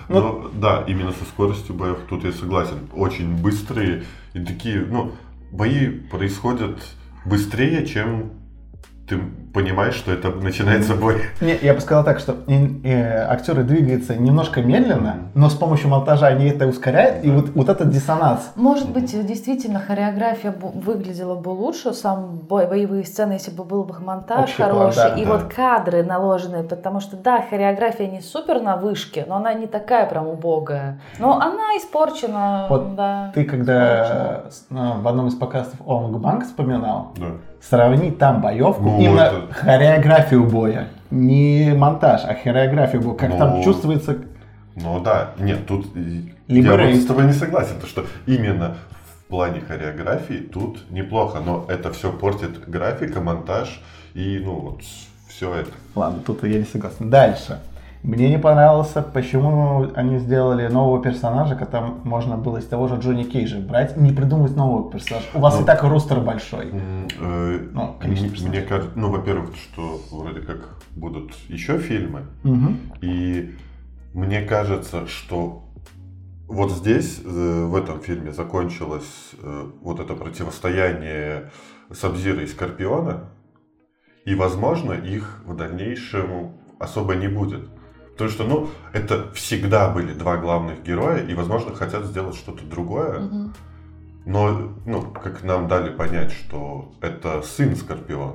[0.09, 2.75] Ну- Ну, да, именно со скоростью боев тут я согласен.
[2.95, 4.03] Очень быстрые
[4.33, 5.11] и такие, ну,
[5.51, 6.77] бои происходят
[7.25, 8.31] быстрее, чем
[9.07, 9.19] ты
[9.53, 11.21] понимаешь, что это начинается бой.
[11.41, 15.89] Не, я бы сказал так, что ин- э, актеры двигаются немножко медленно, но с помощью
[15.89, 18.51] монтажа они это ускоряют, и вот, вот этот диссонанс.
[18.55, 23.95] Может быть, действительно, хореография выглядела бы лучше, сам бой, боевые сцены, если бы был бы
[23.99, 25.31] монтаж Общий план, хороший, да, и да.
[25.31, 30.05] вот кадры наложенные, потому что, да, хореография не супер на вышке, но она не такая
[30.07, 30.99] прям убогая.
[31.19, 33.31] Но она испорчена, Вот да.
[33.33, 37.27] Ты когда э, в одном из подкастов Онг Банк вспоминал, Да.
[37.61, 40.87] Сравни там боевку, Ну, именно это- хореографию боя.
[41.09, 43.15] Не монтаж, а хореографию боя.
[43.15, 44.17] Как Ну, там чувствуется...
[44.75, 48.75] Ну да, нет, тут и- Либо я вот с тобой не согласен, то что именно
[49.05, 53.81] в плане хореографии тут неплохо, но это все портит графика, монтаж
[54.13, 54.81] и ну вот
[55.27, 55.71] все это.
[55.95, 57.09] Ладно, тут я не согласен.
[57.09, 57.59] Дальше.
[58.03, 63.23] Мне не понравилось, почему они сделали нового персонажа, когда можно было из того же Джонни
[63.23, 65.27] Кейджа брать, не придумывать нового персонажа.
[65.35, 65.61] У вас Ну.
[65.61, 66.71] и так ростер большой.
[67.19, 68.47] Э, Ну, персонажей.
[68.47, 72.79] Мне кажется, ну, во-первых, что вроде как будут еще фильмы, Мгм.
[73.01, 73.55] и
[74.15, 75.63] мне кажется, что
[76.47, 81.51] вот здесь, э, в этом фильме, закончилось э, вот это противостояние
[81.93, 83.25] Сабзира и Скорпиона,
[84.25, 87.69] и, возможно, их в дальнейшем особо не будет.
[88.13, 93.19] Потому что, ну, это всегда были два главных героя, и, возможно, хотят сделать что-то другое.
[93.19, 93.53] Мгм.
[94.25, 98.33] Но, ну, как нам дали понять, что это сын Скорпиона.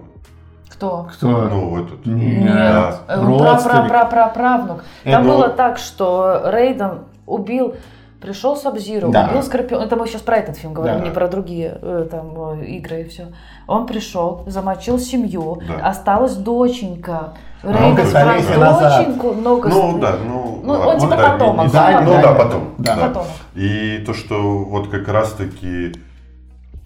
[0.69, 1.09] Кто?
[1.13, 1.29] Кто?
[1.29, 2.05] Ну, этот.
[2.07, 2.45] Нет.
[2.45, 3.01] Да.
[3.09, 3.89] э, Родственник.
[3.89, 4.85] пра-пра-пра-правнук.
[5.05, 7.77] Там Это- было так, что Рейден убил,
[8.21, 9.29] пришел Сабзиру, Да.
[9.29, 9.83] убил Скорпион.
[9.83, 11.05] Это мы сейчас про этот фильм говорим, Да.
[11.05, 13.29] не про другие э, там э, игры и все.
[13.69, 15.87] Он пришел, замочил семью, Да.
[15.87, 17.35] осталась доченька.
[17.67, 19.07] Много столетий назад.
[19.07, 20.61] доченьку, много Ну, да, ну...
[20.63, 22.63] Ну, ладно, он типа да, потомок, да, Ну, да, потом.
[22.79, 23.13] Да.
[23.55, 25.93] И то, что вот как раз-таки,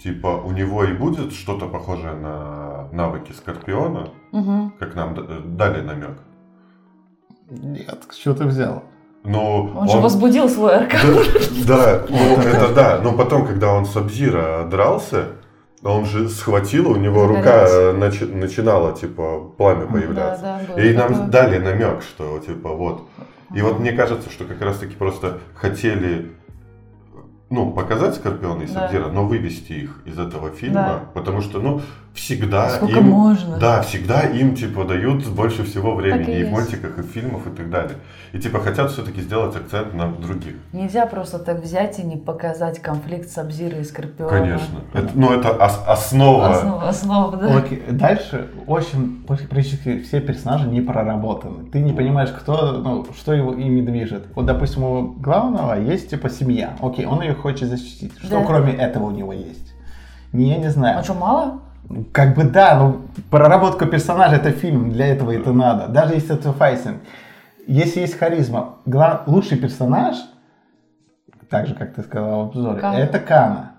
[0.02, 4.74] типа, у него и будет что-то похожее на навыки Скорпиона, Мгм.
[4.78, 5.16] как нам
[5.56, 6.18] дали намек.
[7.50, 8.82] Нет, что ты взял?
[9.24, 11.00] Но Он же возбудил свой аркан.
[11.66, 13.00] Да, да, ну, это да.
[13.02, 15.24] Но потом, когда он с Абзира дрался,
[15.82, 20.42] он же схватил, у него рука э, начи- начинала, типа, пламя Да, появляться.
[20.42, 21.26] да, было И нам такое.
[21.28, 23.08] дали намек, что, типа, вот.
[23.54, 26.32] И вот мне кажется, что как раз-таки просто хотели
[27.52, 28.74] ну, показать Скорпиона и Да.
[28.82, 31.00] Сабзира, но вывести их из этого фильма, Да.
[31.14, 31.80] потому что, ну,
[32.14, 33.08] всегда Сколько им...
[33.08, 33.56] можно?
[33.58, 37.06] Да, всегда им, типа, дают больше всего времени Так и и в мультиках, и в
[37.06, 37.96] фильмах, и так далее.
[38.32, 40.54] И, типа, хотят все-таки сделать акцент на других.
[40.72, 44.30] Нельзя просто так взять и не показать конфликт Сабзира и Скорпиона.
[44.30, 44.80] Конечно.
[44.92, 46.50] Это, ну, это ос- основа.
[46.50, 47.56] Основа, основа, да.
[47.58, 51.70] Окей, Дальше очень практически все персонажи не проработаны.
[51.70, 54.26] Ты не понимаешь, кто, ну, что его ими движет.
[54.34, 56.76] Вот, допустим, у главного есть типа семья.
[56.80, 58.12] Окей, он ее хочет защитить.
[58.18, 58.44] Что Да.
[58.44, 59.72] кроме этого у него есть?
[60.32, 60.98] Не, я не знаю.
[60.98, 61.60] А что, мало?
[62.12, 63.00] Как бы да, но
[63.30, 65.88] проработка персонажа это фильм, для этого это надо.
[65.88, 66.98] Даже если это файтинг.
[67.66, 70.16] Если есть харизма, гла- лучший персонаж,
[71.48, 72.94] так же, как ты сказал в обзоре, Кана.
[72.96, 73.72] это Кана.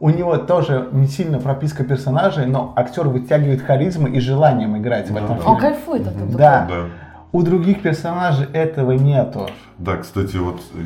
[0.00, 5.14] У него тоже не сильно прописка персонажей, но актер вытягивает харизму и желанием играть в
[5.14, 5.44] Да, этом да.
[5.44, 5.60] Он фильме.
[5.60, 6.38] кайфует от этого.
[6.38, 6.66] Да.
[6.68, 6.84] Да.
[7.32, 9.48] У других персонажей этого нету.
[9.78, 10.78] Да, кстати, вот э,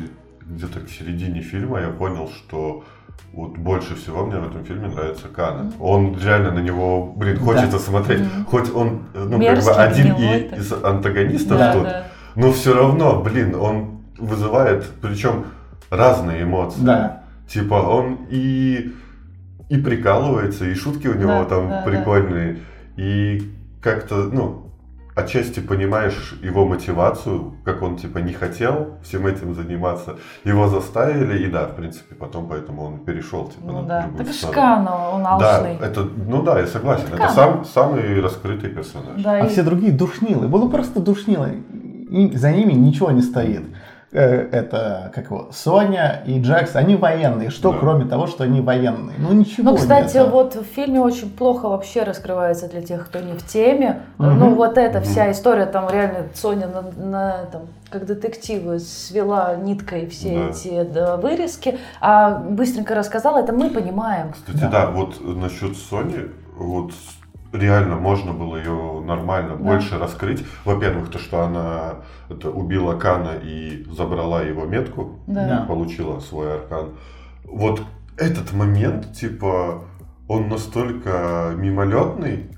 [0.45, 2.83] где-то к середине фильма я понял, что
[3.33, 5.71] вот больше всего мне в этом фильме нравится Кана.
[5.79, 8.23] Он реально на него, блин, хочется смотреть.
[8.49, 12.03] Хоть он, ну, Мерзкий, как бы один и- из антагонистов Да, тут, да.
[12.35, 15.45] но все равно, блин, он вызывает, причем
[15.89, 16.81] разные эмоции.
[16.81, 17.23] Да.
[17.47, 18.93] Типа он и
[19.69, 21.91] и прикалывается, и шутки у него Да, там да, да.
[21.91, 22.59] прикольные,
[22.95, 23.51] и
[23.81, 24.66] как-то, ну,
[25.17, 31.49] отчасти понимаешь его мотивацию, как он типа не хотел всем этим заниматься, его заставили, и
[31.51, 34.01] да, в принципе, потом поэтому он перешел типа Ну на да.
[34.03, 34.91] другую Так сторону.
[35.13, 35.77] Он Да, алчный.
[35.87, 37.29] это, ну да, я согласен, это Кана.
[37.31, 39.21] сам, самый раскрытый персонаж.
[39.21, 40.47] Да, А и- все другие душнилы.
[40.47, 41.49] Было просто душнило.
[42.09, 43.63] И за ними ничего не стоит.
[44.13, 47.49] Э, Это, как его, Соня и Джекс, они военные.
[47.49, 47.77] Что Да.
[47.79, 49.17] кроме того, что они военные?
[49.19, 50.29] Ну ничего Ну, кстати, нету.
[50.29, 54.03] вот в фильме очень плохо вообще раскрывается для тех, кто не в теме.
[54.17, 54.39] Мгм.
[54.39, 60.07] Ну, вот эта вся история, там реально Соня на, на этом, как детективы свела ниткой
[60.07, 60.49] все Да.
[60.51, 64.31] эти да, вырезки, а быстренько рассказала, это мы понимаем.
[64.31, 64.69] Кстати, Да.
[64.69, 66.91] да, вот насчет Сони, вот
[67.53, 69.63] реально можно было ее нормально Да.
[69.63, 70.45] больше раскрыть.
[70.65, 71.95] Во-первых, то, что она
[72.29, 75.65] это, убила Кана и забрала его метку, Да.
[75.67, 76.89] Получила свой аркан.
[77.45, 77.81] Вот
[78.17, 79.83] этот момент, типа,
[80.27, 82.49] он настолько мимолетный.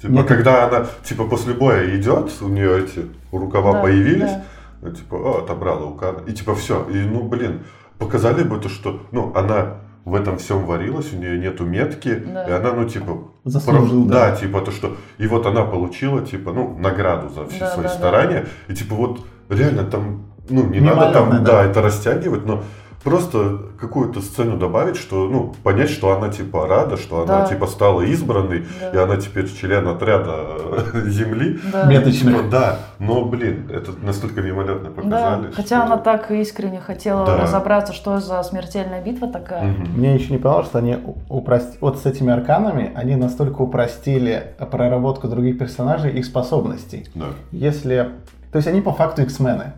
[0.00, 4.30] Типа, Мне как- когда она, типа, после боя идет, у нее эти рукава Да, появились,
[4.32, 4.44] да.
[4.82, 6.18] ну, типа, о, отобрала у Кана.
[6.26, 6.84] И типа все.
[6.90, 7.60] И ну, блин,
[7.98, 12.46] показали бы то, что, ну, она в этом всем варилась, у нее нету метки, Да.
[12.46, 14.30] и она, ну, типа, Заслужил, про- да.
[14.30, 17.84] да, типа то, что, и вот она получила, типа, ну, награду за все Да, свои
[17.84, 17.94] да, да.
[17.98, 21.38] старания, и типа вот реально там, ну, не Мимолетно, надо там, да.
[21.52, 22.62] да, это растягивать, но
[23.04, 27.46] просто какую-то сцену добавить, что, ну, понять, что она, типа, рада, что она, Да.
[27.46, 28.90] типа, стала избранной, Да.
[28.90, 30.46] и она теперь член отряда
[31.06, 31.84] Земли, Да.
[31.84, 32.42] Меточных.
[32.44, 35.52] ну, да, но, блин, это настолько мимолетно Да, показали.
[35.52, 37.36] хотя что- она так искренне хотела Да.
[37.36, 39.64] разобраться, что за смертельная битва такая.
[39.64, 39.98] Мгм.
[39.98, 40.96] Мне еще не понравилось, что они
[41.28, 47.06] упростили, вот с этими арканами, они настолько упростили проработку других персонажей, их способностей.
[47.14, 47.26] Да.
[47.52, 48.08] Если...
[48.50, 49.72] То есть они по факту X-мены.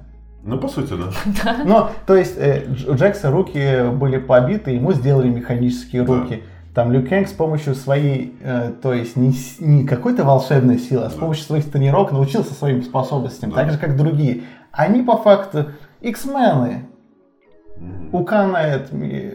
[0.47, 0.95] Ну, по сути,
[1.45, 1.57] да.
[1.65, 6.43] Ну, то есть э, у Джекса руки были побиты, ему сделали механические руки.
[6.75, 11.11] Там Лю Кэнг с помощью своей, э, то есть не, не какой-то волшебной силы, а
[11.11, 11.21] с Да.
[11.21, 13.57] помощью своих тренировок научился своим способностям, Да.
[13.57, 14.43] так же как другие.
[14.73, 15.67] Они по факту
[16.01, 16.85] X-мены.
[18.13, 18.89] У Кана это,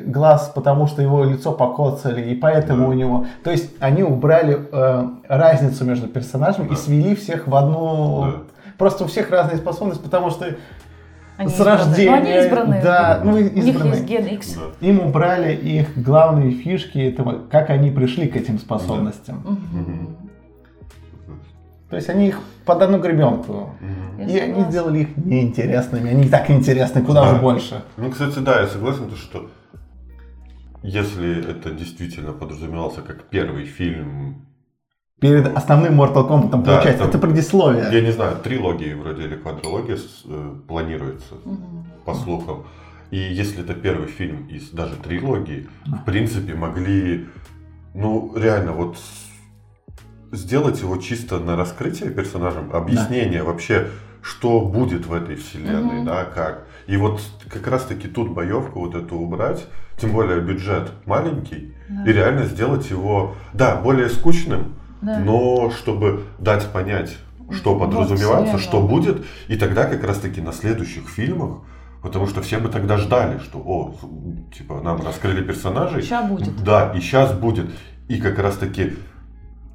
[0.06, 2.90] глаз, потому что его лицо покоцали, и поэтому Да.
[2.90, 3.26] у него...
[3.44, 6.76] То есть они убрали э, разницу между персонажами и Да.
[6.76, 8.22] свели всех в одну...
[8.24, 8.34] Да.
[8.78, 10.46] Просто у всех разные способности, потому что
[11.38, 12.12] Они с рождения.
[12.12, 12.82] Ну, они избранные.
[12.84, 13.94] Да, ну У них избранные.
[13.94, 14.54] есть ген X.
[14.56, 14.88] Да.
[14.88, 19.38] Им убрали их главные фишки этого, как они пришли к этим способностям.
[19.72, 20.18] Мгм.
[21.90, 23.72] То есть они их под одну гребенку.
[24.18, 26.10] Я И они сделали их неинтересными.
[26.10, 27.36] Они и так интересны, куда Да.
[27.36, 27.82] же больше.
[27.98, 29.50] Ну, кстати, да, я согласен, то, что
[30.84, 34.46] если это действительно подразумевался как первый фильм,
[35.22, 36.98] Перед основным Mortal Kombat Да, получается.
[36.98, 37.90] там- Это предисловие.
[37.92, 41.86] я не знаю, трилогии вроде или квадрология с- э, планируется, Мгм.
[42.06, 42.64] по слухам.
[43.12, 47.28] И если это первый фильм из даже трилогии, в принципе, могли,
[47.94, 48.98] ну, реально, вот
[50.32, 53.90] сделать его чисто на раскрытие персонажам, объяснение вообще,
[54.24, 56.06] что будет в этой вселенной, Мгм.
[56.06, 56.66] да, как.
[56.88, 59.68] И вот как раз-таки тут боевку вот эту убрать,
[59.98, 62.06] тем более бюджет маленький, Да.
[62.10, 65.18] и реально сделать его, да, более скучным, Да.
[65.20, 67.18] но чтобы дать понять,
[67.52, 68.60] что Вот подразумевается, вселенную.
[68.60, 71.60] что будет, и тогда как раз-таки на следующих фильмах,
[72.02, 73.96] потому что все бы тогда ждали, что, о,
[74.58, 76.64] типа, нам раскрыли персонажей, Сейчас будет.
[76.64, 77.68] да, и сейчас будет,
[78.08, 78.94] и как раз-таки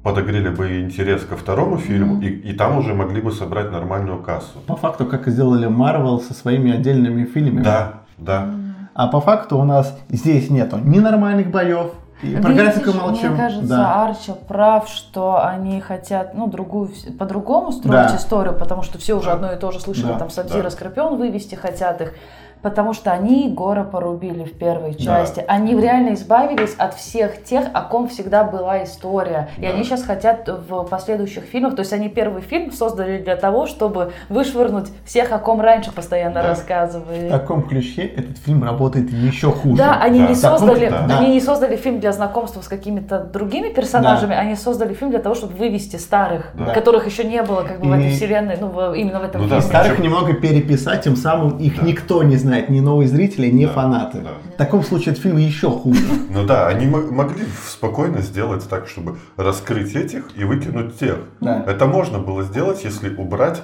[0.03, 2.21] подогрели бы интерес ко второму фильму, Мгм.
[2.21, 4.59] и, и там уже могли бы собрать нормальную кассу.
[4.65, 7.63] По факту, как и сделали Marvel со своими отдельными фильмами.
[7.63, 8.49] Да, да.
[8.93, 11.91] А по факту у нас здесь нету ни нормальных боев,
[12.21, 13.29] и про Видишь, графику молчим.
[13.29, 14.03] Мне кажется, Да.
[14.05, 16.89] Арчи прав, что они хотят, ну, другую,
[17.19, 18.15] по-другому строить Да.
[18.15, 19.33] историю, потому что все уже Да.
[19.33, 20.69] одно и то же слышали, Да, там Сабзира, да.
[20.71, 22.13] Скорпион вывести хотят их.
[22.61, 24.97] Потому что они Гора порубили в первой Да.
[25.03, 25.43] части.
[25.47, 29.49] Они реально избавились от всех тех, о ком всегда была история.
[29.57, 29.69] И Да.
[29.69, 34.11] они сейчас хотят в последующих фильмах, то есть они первый фильм создали для того, чтобы
[34.29, 36.47] вышвырнуть всех, о ком раньше постоянно Да.
[36.49, 37.27] рассказывали.
[37.27, 39.77] В таком ключе этот фильм работает еще хуже.
[39.77, 40.27] Да, они Да.
[40.27, 41.17] не таком- создали, да.
[41.19, 45.35] они не создали фильм для знакомства с какими-то другими персонажами, они создали фильм для того,
[45.35, 46.73] чтобы вывести старых, Да.
[46.73, 49.47] которых еще не было как бы в этой И- вселенной, ну именно в этом Ну
[49.47, 49.61] да, фильме.
[49.69, 51.85] Старых Причем- немного переписать, тем самым их Да.
[51.85, 54.19] никто не знает, ни новые зрители, ни Да, фанаты.
[54.21, 54.29] да.
[54.53, 55.99] В таком случае этот фильм еще хуже.
[56.29, 61.17] Ну да, они мо- могли спокойно сделать так, чтобы раскрыть этих и выкинуть тех.
[61.41, 61.63] Да.
[61.67, 63.61] Это можно было сделать, если убрать,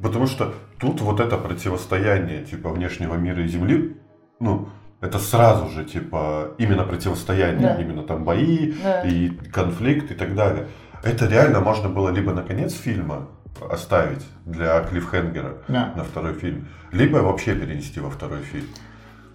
[0.00, 3.96] потому что тут вот это противостояние типа внешнего мира и Земли,
[4.40, 4.68] ну,
[5.00, 7.74] это сразу же типа именно противостояние, Да.
[7.82, 9.02] именно там бои Да.
[9.02, 10.66] и конфликт и так далее.
[11.02, 13.28] Это реально можно было либо на конец фильма
[13.70, 15.92] оставить для клиффхенгера Да.
[15.96, 18.66] на второй фильм, либо вообще перенести во второй фильм.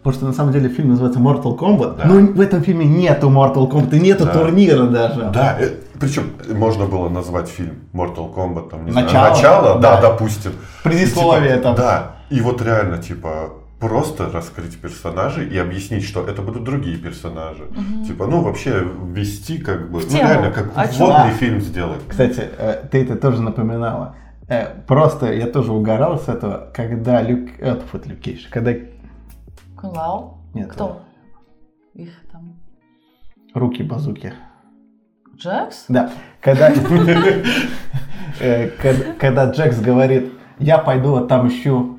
[0.03, 2.05] Потому что на самом деле фильм называется Mortal Kombat, Да.
[2.05, 4.31] но в этом фильме нету Mortal Kombat, и нету Да.
[4.31, 5.29] турнира даже.
[5.33, 9.95] Да, э, причем можно было назвать фильм Mortal Kombat, там, не Начало, знаю, начало, да,
[9.99, 10.09] да.
[10.09, 10.53] допустим.
[10.83, 11.75] Предисловие И, типа, там.
[11.75, 13.49] Да, и вот реально, типа,
[13.79, 17.63] просто раскрыть персонажей и объяснить, что это будут другие персонажи.
[18.05, 20.29] Типа, ну, вообще ввести, как бы, ну, тему.
[20.29, 21.07] реально, как чём?
[21.07, 22.01] вводный фильм сделать.
[22.07, 24.15] Кстати, э, ты это тоже напоминала.
[24.47, 27.49] Э, Просто я тоже угорал с этого, когда Люк...
[27.59, 28.73] э, фу, Люк Кейдж, когда...
[29.77, 30.39] Кунлау?
[30.53, 31.01] Нет, Кто?
[31.93, 32.55] Их там.
[33.53, 34.33] руки базуки.
[35.35, 35.85] Джекс?
[35.87, 36.11] Да,
[36.41, 36.71] когда,
[39.19, 41.85] когда Джекс говорит, я пойду отомщу этого».
[41.85, 41.98] А,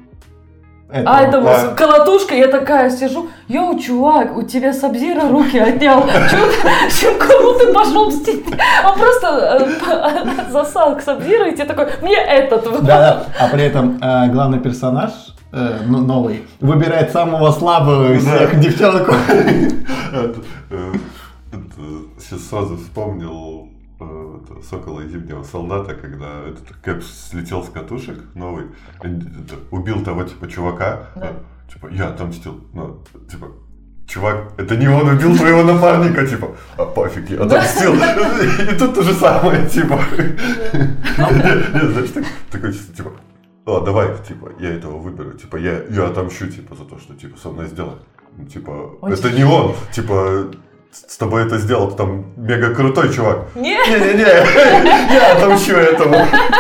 [0.93, 1.41] это А.
[1.41, 6.03] вот колотушка, я такая сижу, йоу, чувак, у тебя Сабзира руки отнял.
[6.03, 8.45] Чё- чё, Кому ты пошел мстить?
[8.85, 12.65] Он просто э, засал к Сабзиру и тебе такой, мне этот.
[12.65, 13.25] Да, да.
[13.39, 15.11] А при этом э, главный персонаж
[15.53, 18.37] э, ну, новый выбирает самого слабого из Да.
[18.37, 19.09] всех девчонок.
[20.13, 20.41] Это,
[21.53, 21.65] это,
[22.19, 23.70] Сейчас сразу вспомнил это,
[24.69, 28.67] Сокола и Зимнего солдата, когда этот Кэп слетел с катушек новый,
[29.03, 29.19] э,
[29.71, 31.27] убил того типа чувака, Да.
[31.27, 33.49] э, типа я отомстил, ну, типа
[34.07, 37.95] Чувак, это не он убил твоего напарника, типа, а пофиг, я отомстил.
[37.95, 40.01] И тут то же самое, типа.
[41.17, 43.13] Знаешь, так- такое чувство, типа,
[43.67, 47.39] о, давай, типа, я этого выберу, типа, я, я отомщу, типа, за то, что, типа,
[47.39, 47.99] со мной сделал.
[48.37, 50.47] Ну, Типа, это не он, типа,
[50.93, 53.39] с тобой это сделал, ты там мега крутой чувак.
[53.55, 56.17] Не, Не-не-не, я отомщу этому.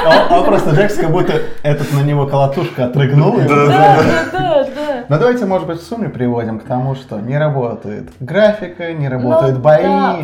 [0.07, 3.37] А он просто Джекс как будто этот на него колотушка отрыгнул.
[3.39, 4.03] Да, да,
[4.33, 5.05] да, да.
[5.09, 9.57] Но давайте, может быть, в сумме приводим к тому, что не работает графика, не работают
[9.57, 9.83] Ну, бои.
[9.83, 10.19] да.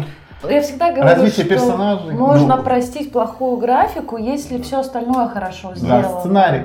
[0.49, 2.13] Я всегда говорю, Развитие что персонажей.
[2.13, 2.63] можно Ну.
[2.63, 6.21] простить плохую графику, если все остальное хорошо Да, сделано.
[6.21, 6.63] сценарий.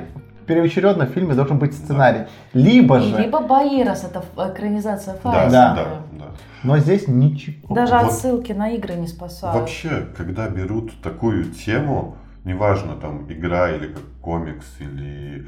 [0.56, 2.26] Первоочередно в фильме должен быть сценарий.
[2.54, 4.22] Либо же, Либо бои, раз это
[4.52, 5.52] экранизация Да, файза.
[5.52, 5.88] да,
[6.20, 6.26] да.
[6.64, 7.74] но здесь ничего.
[7.74, 8.04] Даже Вот.
[8.08, 9.58] отсылки на игры не спасают.
[9.58, 15.48] Вообще, когда берут такую тему, неважно, там, игра или как комикс, или,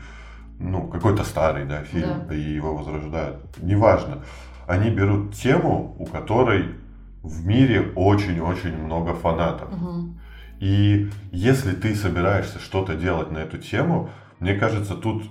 [0.58, 2.34] ну, какой-то старый, да, фильм, Да.
[2.34, 4.20] и его возрождают, неважно,
[4.68, 6.76] они берут тему, у которой
[7.24, 9.70] в мире очень-очень много фанатов.
[9.70, 10.18] Мгм.
[10.62, 14.10] И если ты собираешься что-то делать на эту тему,
[14.44, 15.24] мне кажется, тут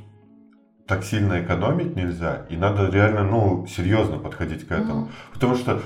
[0.89, 5.01] так сильно экономить нельзя, и надо реально, ну, серьезно подходить к этому.
[5.03, 5.09] Мгм.
[5.35, 5.83] Потому что,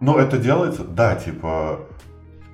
[0.00, 1.80] ну, это делается, да, типа,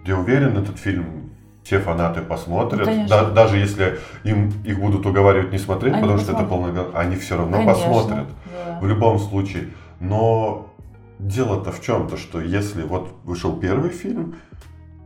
[0.06, 1.32] я уверен, этот фильм
[1.64, 3.06] все фанаты посмотрят, Ну.
[3.08, 6.74] Да- даже если им их будут уговаривать не смотреть, Они потому что это посмотрят.
[6.76, 8.78] полного, они все равно Конечно, посмотрят да.
[8.80, 9.70] в любом случае.
[9.98, 10.72] Но
[11.18, 12.06] дело-то в чем?
[12.08, 14.36] То, что если вот вышел первый фильм,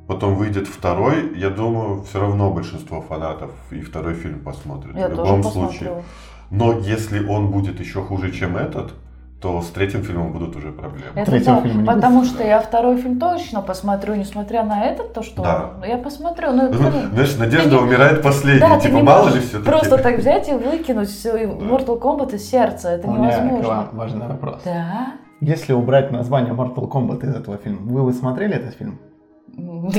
[0.08, 4.96] потом выйдет второй, я думаю, все равно большинство фанатов и второй фильм посмотрят.
[4.96, 5.70] Я в любом посмотрю.
[5.78, 6.02] случае.
[6.50, 8.94] Но если он будет еще хуже, чем этот,
[9.40, 11.12] то с третьим фильмом будут уже проблемы.
[11.14, 12.30] Это Третьего да, фильма не потому будет.
[12.30, 15.86] что я второй фильм точно посмотрю, несмотря на этот, то что Да.
[15.86, 16.52] я посмотрю.
[16.52, 18.60] Ну, Ну, блин, Знаешь, ты надежда не- умирает последней.
[18.60, 19.70] Да, ты типа, не мало ли можешь все-таки.
[19.70, 22.88] просто так взять и выкинуть все Mortal Kombat из сердца.
[22.90, 23.68] Это У меня невозможно.
[23.68, 24.62] вам важный вопрос.
[24.64, 25.12] Да.
[25.40, 28.98] Если убрать название Mortal Kombat из этого фильма, вы, вы смотрели этот фильм?
[29.58, 29.90] Ну,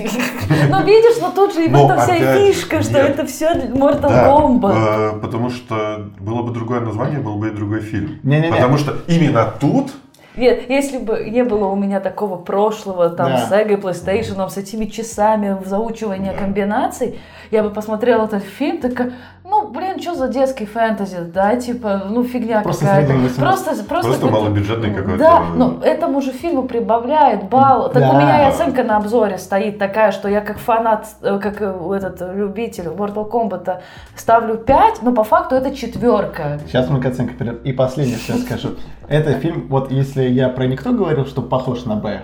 [0.86, 3.10] видишь, но тут же и в Но этом вся опять фишка, что нет.
[3.12, 5.18] это все Mortal Да, Kombat.
[5.18, 8.20] э, потому что было бы другое название, был бы и другой фильм.
[8.24, 8.52] Не-не-не.
[8.54, 9.92] Потому что именно тут
[10.38, 13.38] Нет, если бы не было у меня такого прошлого, там, Да.
[13.48, 16.38] с Sega, PlayStation, с этими часами в заучивании Да.
[16.38, 17.20] комбинаций,
[17.52, 19.14] я бы посмотрела этот фильм, такая,
[19.60, 23.14] ну, блин, что за детский фэнтези, да, типа, ну, фигня Просто какая-то.
[23.40, 25.18] Просто, просто, Просто малобюджетный какой-то.
[25.18, 27.90] Да, но этому же фильму прибавляет балл.
[27.90, 28.12] Так Да.
[28.12, 31.94] у меня и оценка на обзоре стоит такая, что я как фанат, э, как э,
[31.96, 33.82] этот э, любитель Mortal Kombat
[34.16, 36.60] ставлю 5, но по факту это четверка.
[36.68, 37.60] Сейчас мы к оценке перейдем.
[37.64, 38.70] И последнее, что я скажу.
[39.08, 42.22] Это фильм, вот если я про никто говорил, что похож на Б,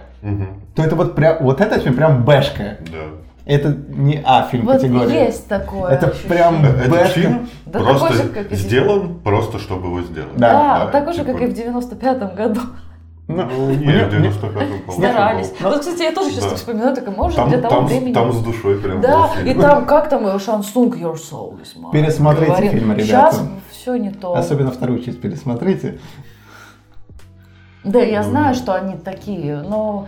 [0.76, 2.78] то это вот прям, вот этот фильм прям Бэшка.
[2.92, 3.25] да.
[3.46, 5.14] Это не А фильм Вот категории.
[5.14, 6.30] есть такое Это ощущение.
[6.38, 7.08] прям Этот Бэшка.
[7.10, 10.36] фильм Да просто же, как и сделан просто, чтобы его сделать.
[10.36, 10.86] Да.
[10.86, 12.62] Да, такой же, типа, как и в 95-м году.
[13.28, 15.50] Ну, мне- нет, в мне- 95-м, по-моему, Старались.
[15.60, 15.70] был.
[15.70, 16.56] Вот, кстати, я тоже сейчас Да.
[16.56, 18.14] вспоминаю, так может Там, для того там, времени.
[18.14, 21.92] там с душой прям Да, и там, как там его Шансунг Your Soul is mine.
[21.92, 22.72] Пересмотрите говорит.
[22.72, 23.04] фильм, ребята.
[23.06, 23.42] Сейчас
[23.72, 24.34] все не то.
[24.36, 26.00] Особенно вторую часть пересмотрите.
[27.84, 30.08] Да, я Ну, знаю, что они такие, но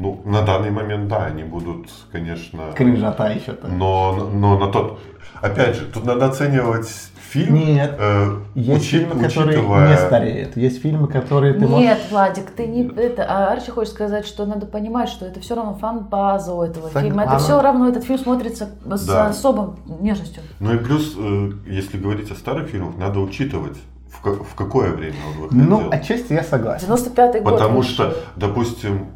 [0.00, 2.72] Ну, на данный момент, да, они будут, конечно...
[2.74, 3.76] Кринжота еще там.
[3.78, 4.98] Но, но на тот...
[5.42, 6.88] Опять же, тут надо оценивать
[7.30, 7.96] фильм, Нет.
[7.98, 10.56] э, Есть учи- фильмы, которые учитывая- не стареют.
[10.56, 11.98] Есть фильмы, которые ты Нет, можешь...
[12.10, 13.26] Владик, ты не это.
[13.28, 17.02] А Арчи хочет сказать, что надо понимать, что это все равно фан-база у этого Так,
[17.02, 17.24] фильма.
[17.24, 19.26] Это все равно этот фильм смотрится с Да.
[19.28, 20.42] особым нежностью.
[20.60, 23.76] Ну и плюс, э, если говорить о старых фильмах, надо учитывать,
[24.10, 25.64] в, ка- в какое время он выходил.
[25.68, 26.86] Ну, отчасти я согласен.
[26.90, 27.52] 95-й год.
[27.52, 29.06] Потому что, допустим,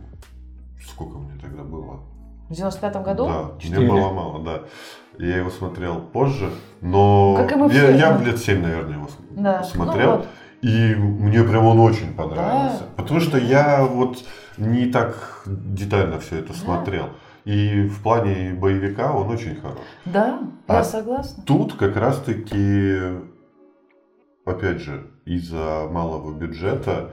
[0.94, 2.00] сколько мне тогда было?
[2.48, 3.26] В 95-м году?
[3.26, 3.80] Да, Четыре.
[3.80, 4.60] мне было мало, да.
[5.18, 9.08] Я его смотрел позже, но Как и мы я, все, я лет 7, наверное, его
[9.30, 9.62] Да.
[9.64, 10.10] смотрел.
[10.10, 10.26] Ну вот.
[10.62, 12.80] И мне прям он очень понравился.
[12.80, 12.86] Да.
[13.02, 14.18] Потому что я вот
[14.56, 16.58] не так детально все это Да.
[16.58, 17.08] смотрел.
[17.44, 19.78] И в плане боевика он очень хорош.
[20.06, 21.42] Да, А я согласна.
[21.44, 22.98] Тут как раз-таки,
[24.46, 27.10] опять же, из-за малого бюджета,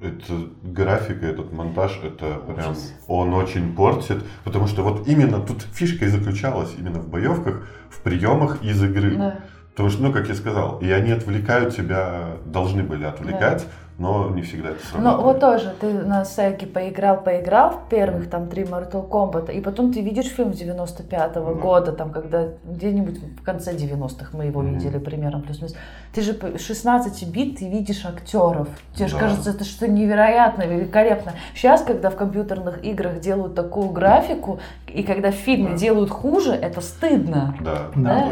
[0.00, 2.94] это графика, этот монтаж, это прям Ужас.
[3.06, 8.00] он очень портит, потому что вот именно тут фишка и заключалась именно в боевках, в
[8.02, 9.16] приемах из игры.
[9.16, 9.40] Да.
[9.76, 13.66] Потому что, ну, как я сказал, и они отвлекают тебя, должны были отвлекать,
[13.98, 15.22] но не всегда это Ну срабатывает.
[15.24, 19.92] вот тоже ты на Сеге поиграл, поиграл в первых там три Mortal Kombat, и потом
[19.92, 21.60] ты видишь фильм 95-го Да.
[21.60, 24.78] года, там когда где-нибудь в конце 90-х мы его Мгм.
[24.78, 25.74] видели примерно плюс-минус.
[26.14, 28.68] Ты же по- 16 бит, ты видишь актеров.
[28.94, 29.20] Тебе же Да.
[29.20, 31.32] кажется, это что невероятно, великолепно.
[31.54, 34.58] Сейчас, когда в компьютерных играх делают такую графику,
[34.88, 35.76] и когда в фильме Да.
[35.76, 37.54] делают хуже, это стыдно.
[37.60, 38.14] Да, Да.
[38.14, 38.28] да.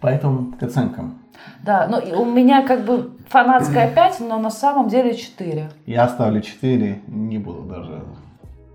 [0.00, 1.18] Поэтому к оценкам.
[1.62, 5.70] Да, ну у меня как бы фанатская 5, но на самом деле 4.
[5.86, 8.04] Я оставлю 4, не буду даже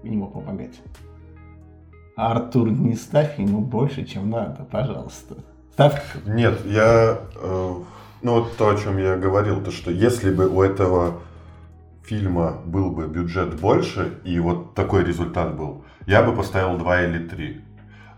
[0.03, 0.79] ему помогать.
[2.15, 5.35] Артур, не ставь ему больше, чем надо, пожалуйста.
[5.73, 6.03] Ставь.
[6.27, 7.73] Нет, я, э,
[8.21, 11.21] ну вот то, о чем я говорил, то что если бы у этого
[12.03, 17.27] фильма был бы бюджет больше и вот такой результат был, я бы поставил 2 или
[17.27, 17.61] 3.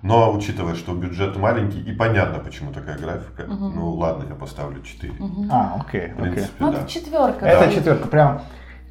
[0.01, 3.73] Но учитывая, что бюджет маленький и понятно, почему такая графика, Мгм.
[3.75, 5.13] ну ладно, я поставлю 4.
[5.19, 5.49] Мгм.
[5.51, 6.31] А, окей, В окей.
[6.33, 6.77] принципе, Ну, да.
[6.79, 7.45] это четверка.
[7.45, 7.71] Это Да.
[7.71, 8.41] четверка, прям,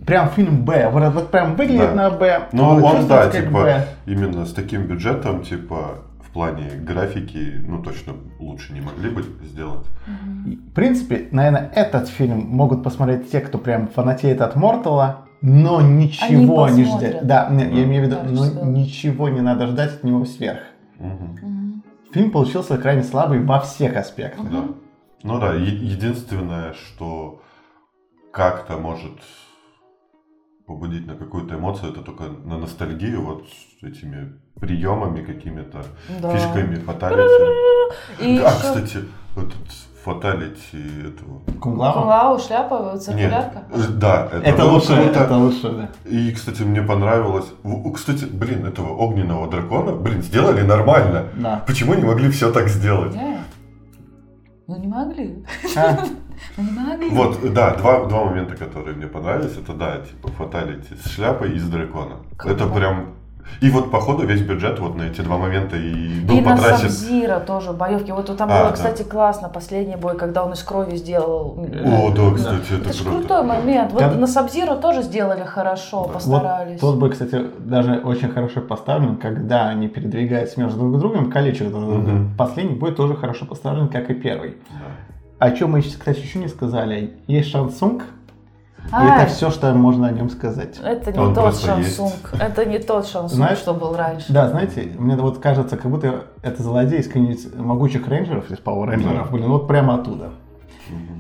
[0.07, 0.89] прям фильм Б.
[0.91, 1.95] Вот, вот прям выглядит Да.
[1.95, 2.49] на Б.
[2.53, 3.87] Ну, он, да, типа, Б.
[4.07, 9.87] именно с таким бюджетом, типа, в плане графики, ну, точно лучше не могли бы сделать.
[10.07, 16.65] В принципе, наверное, этот фильм могут посмотреть те, кто прям фанатеет от Мортала, но ничего
[16.65, 17.25] Они не ждет.
[17.27, 20.59] Да, не, я имею в виду, но ничего не надо ждать от него сверх.
[20.99, 21.83] Мгм.
[22.13, 24.51] Фильм получился крайне слабый во всех аспектах.
[24.51, 24.65] Да.
[25.23, 27.41] Ну да, е- единственное, что
[28.33, 29.13] как-то может
[30.67, 33.45] побудить на какую-то эмоцию, это только на ностальгию, вот
[33.81, 35.85] с этими приемами какими-то,
[36.21, 36.37] Да.
[36.37, 37.45] фишками, фаталити.
[38.21, 38.99] И А, ещё- кстати,
[39.37, 39.55] этот
[40.05, 41.41] фаталити этого.
[41.61, 42.01] Кунглава?
[42.01, 43.63] Кунлау, шляпа, циркулярка.
[43.75, 45.21] Нет, э, да, это, Это лучше, круто.
[45.21, 45.89] это лучше, да.
[46.11, 47.47] И, кстати, мне понравилось.
[47.95, 51.25] Кстати, блин, этого огненного дракона, блин, сделали нормально.
[51.37, 51.63] Да.
[51.67, 53.15] Почему не могли все так сделать?
[53.15, 53.39] Не.
[54.67, 55.45] Ну не могли.
[55.77, 55.99] А,
[56.57, 57.11] Ну не могли.
[57.11, 61.59] Вот, да, два, два момента, которые мне понравились, это, да, типа, фаталити с шляпой и
[61.59, 62.19] с драконом.
[62.37, 62.55] Круто.
[62.55, 63.15] Это прям...
[63.61, 66.91] И вот, походу, весь бюджет вот на эти два момента и был И на потрачен.
[66.91, 68.11] Сабзира тоже боевки.
[68.11, 68.73] Вот там А, было, да.
[68.73, 69.49] кстати, классно.
[69.49, 71.57] Последний бой, когда он из крови сделал.
[71.85, 73.19] О, да, кстати, это, Это круто.
[73.19, 73.93] крутой момент.
[73.93, 76.13] Вот Там- на Сабзиру тоже сделали хорошо, Да.
[76.15, 76.83] постарались.
[76.83, 81.71] Вот тот бой, кстати, даже очень хорошо поставлен, когда они передвигаются между друг другом, калечат
[81.71, 82.11] друг друга.
[82.11, 82.35] Мгм.
[82.37, 84.57] Последний бой тоже хорошо поставлен, как и первый.
[84.71, 85.47] Да.
[85.47, 87.15] О чем мы, кстати, еще не сказали.
[87.27, 88.05] Есть Шансунг,
[88.87, 90.79] и Ай, это все, что можно о нем сказать.
[90.83, 91.65] это не Он тот есть.
[91.65, 92.35] Шансунг.
[92.39, 94.33] Это не тот Шансунг, Знаешь- что был раньше.
[94.33, 98.87] Да, знаете, мне вот кажется, как будто это злодей из каких-нибудь могучих рейнджеров, из Power
[98.87, 100.31] рейнджеров, блин, вот прямо оттуда.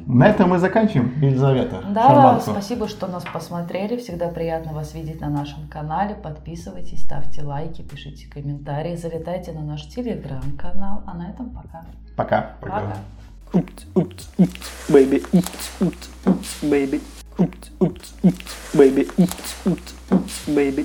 [0.07, 1.83] На этом мы заканчиваем, Елизавета.
[1.89, 2.53] Да, Шарманцева.
[2.53, 3.97] спасибо, что нас посмотрели.
[3.97, 6.15] Всегда приятно вас видеть на нашем канале.
[6.15, 11.03] Подписывайтесь, ставьте лайки, пишите комментарии, залетайте на наш телеграм-канал.
[11.07, 11.83] А на этом пока.
[12.15, 12.51] Пока.
[12.61, 12.97] Пока.
[14.91, 15.25] Baby.
[16.63, 17.01] Baby.
[17.39, 18.45] oot, oot, oot,
[18.77, 20.85] baby, oot, oot, oot, baby.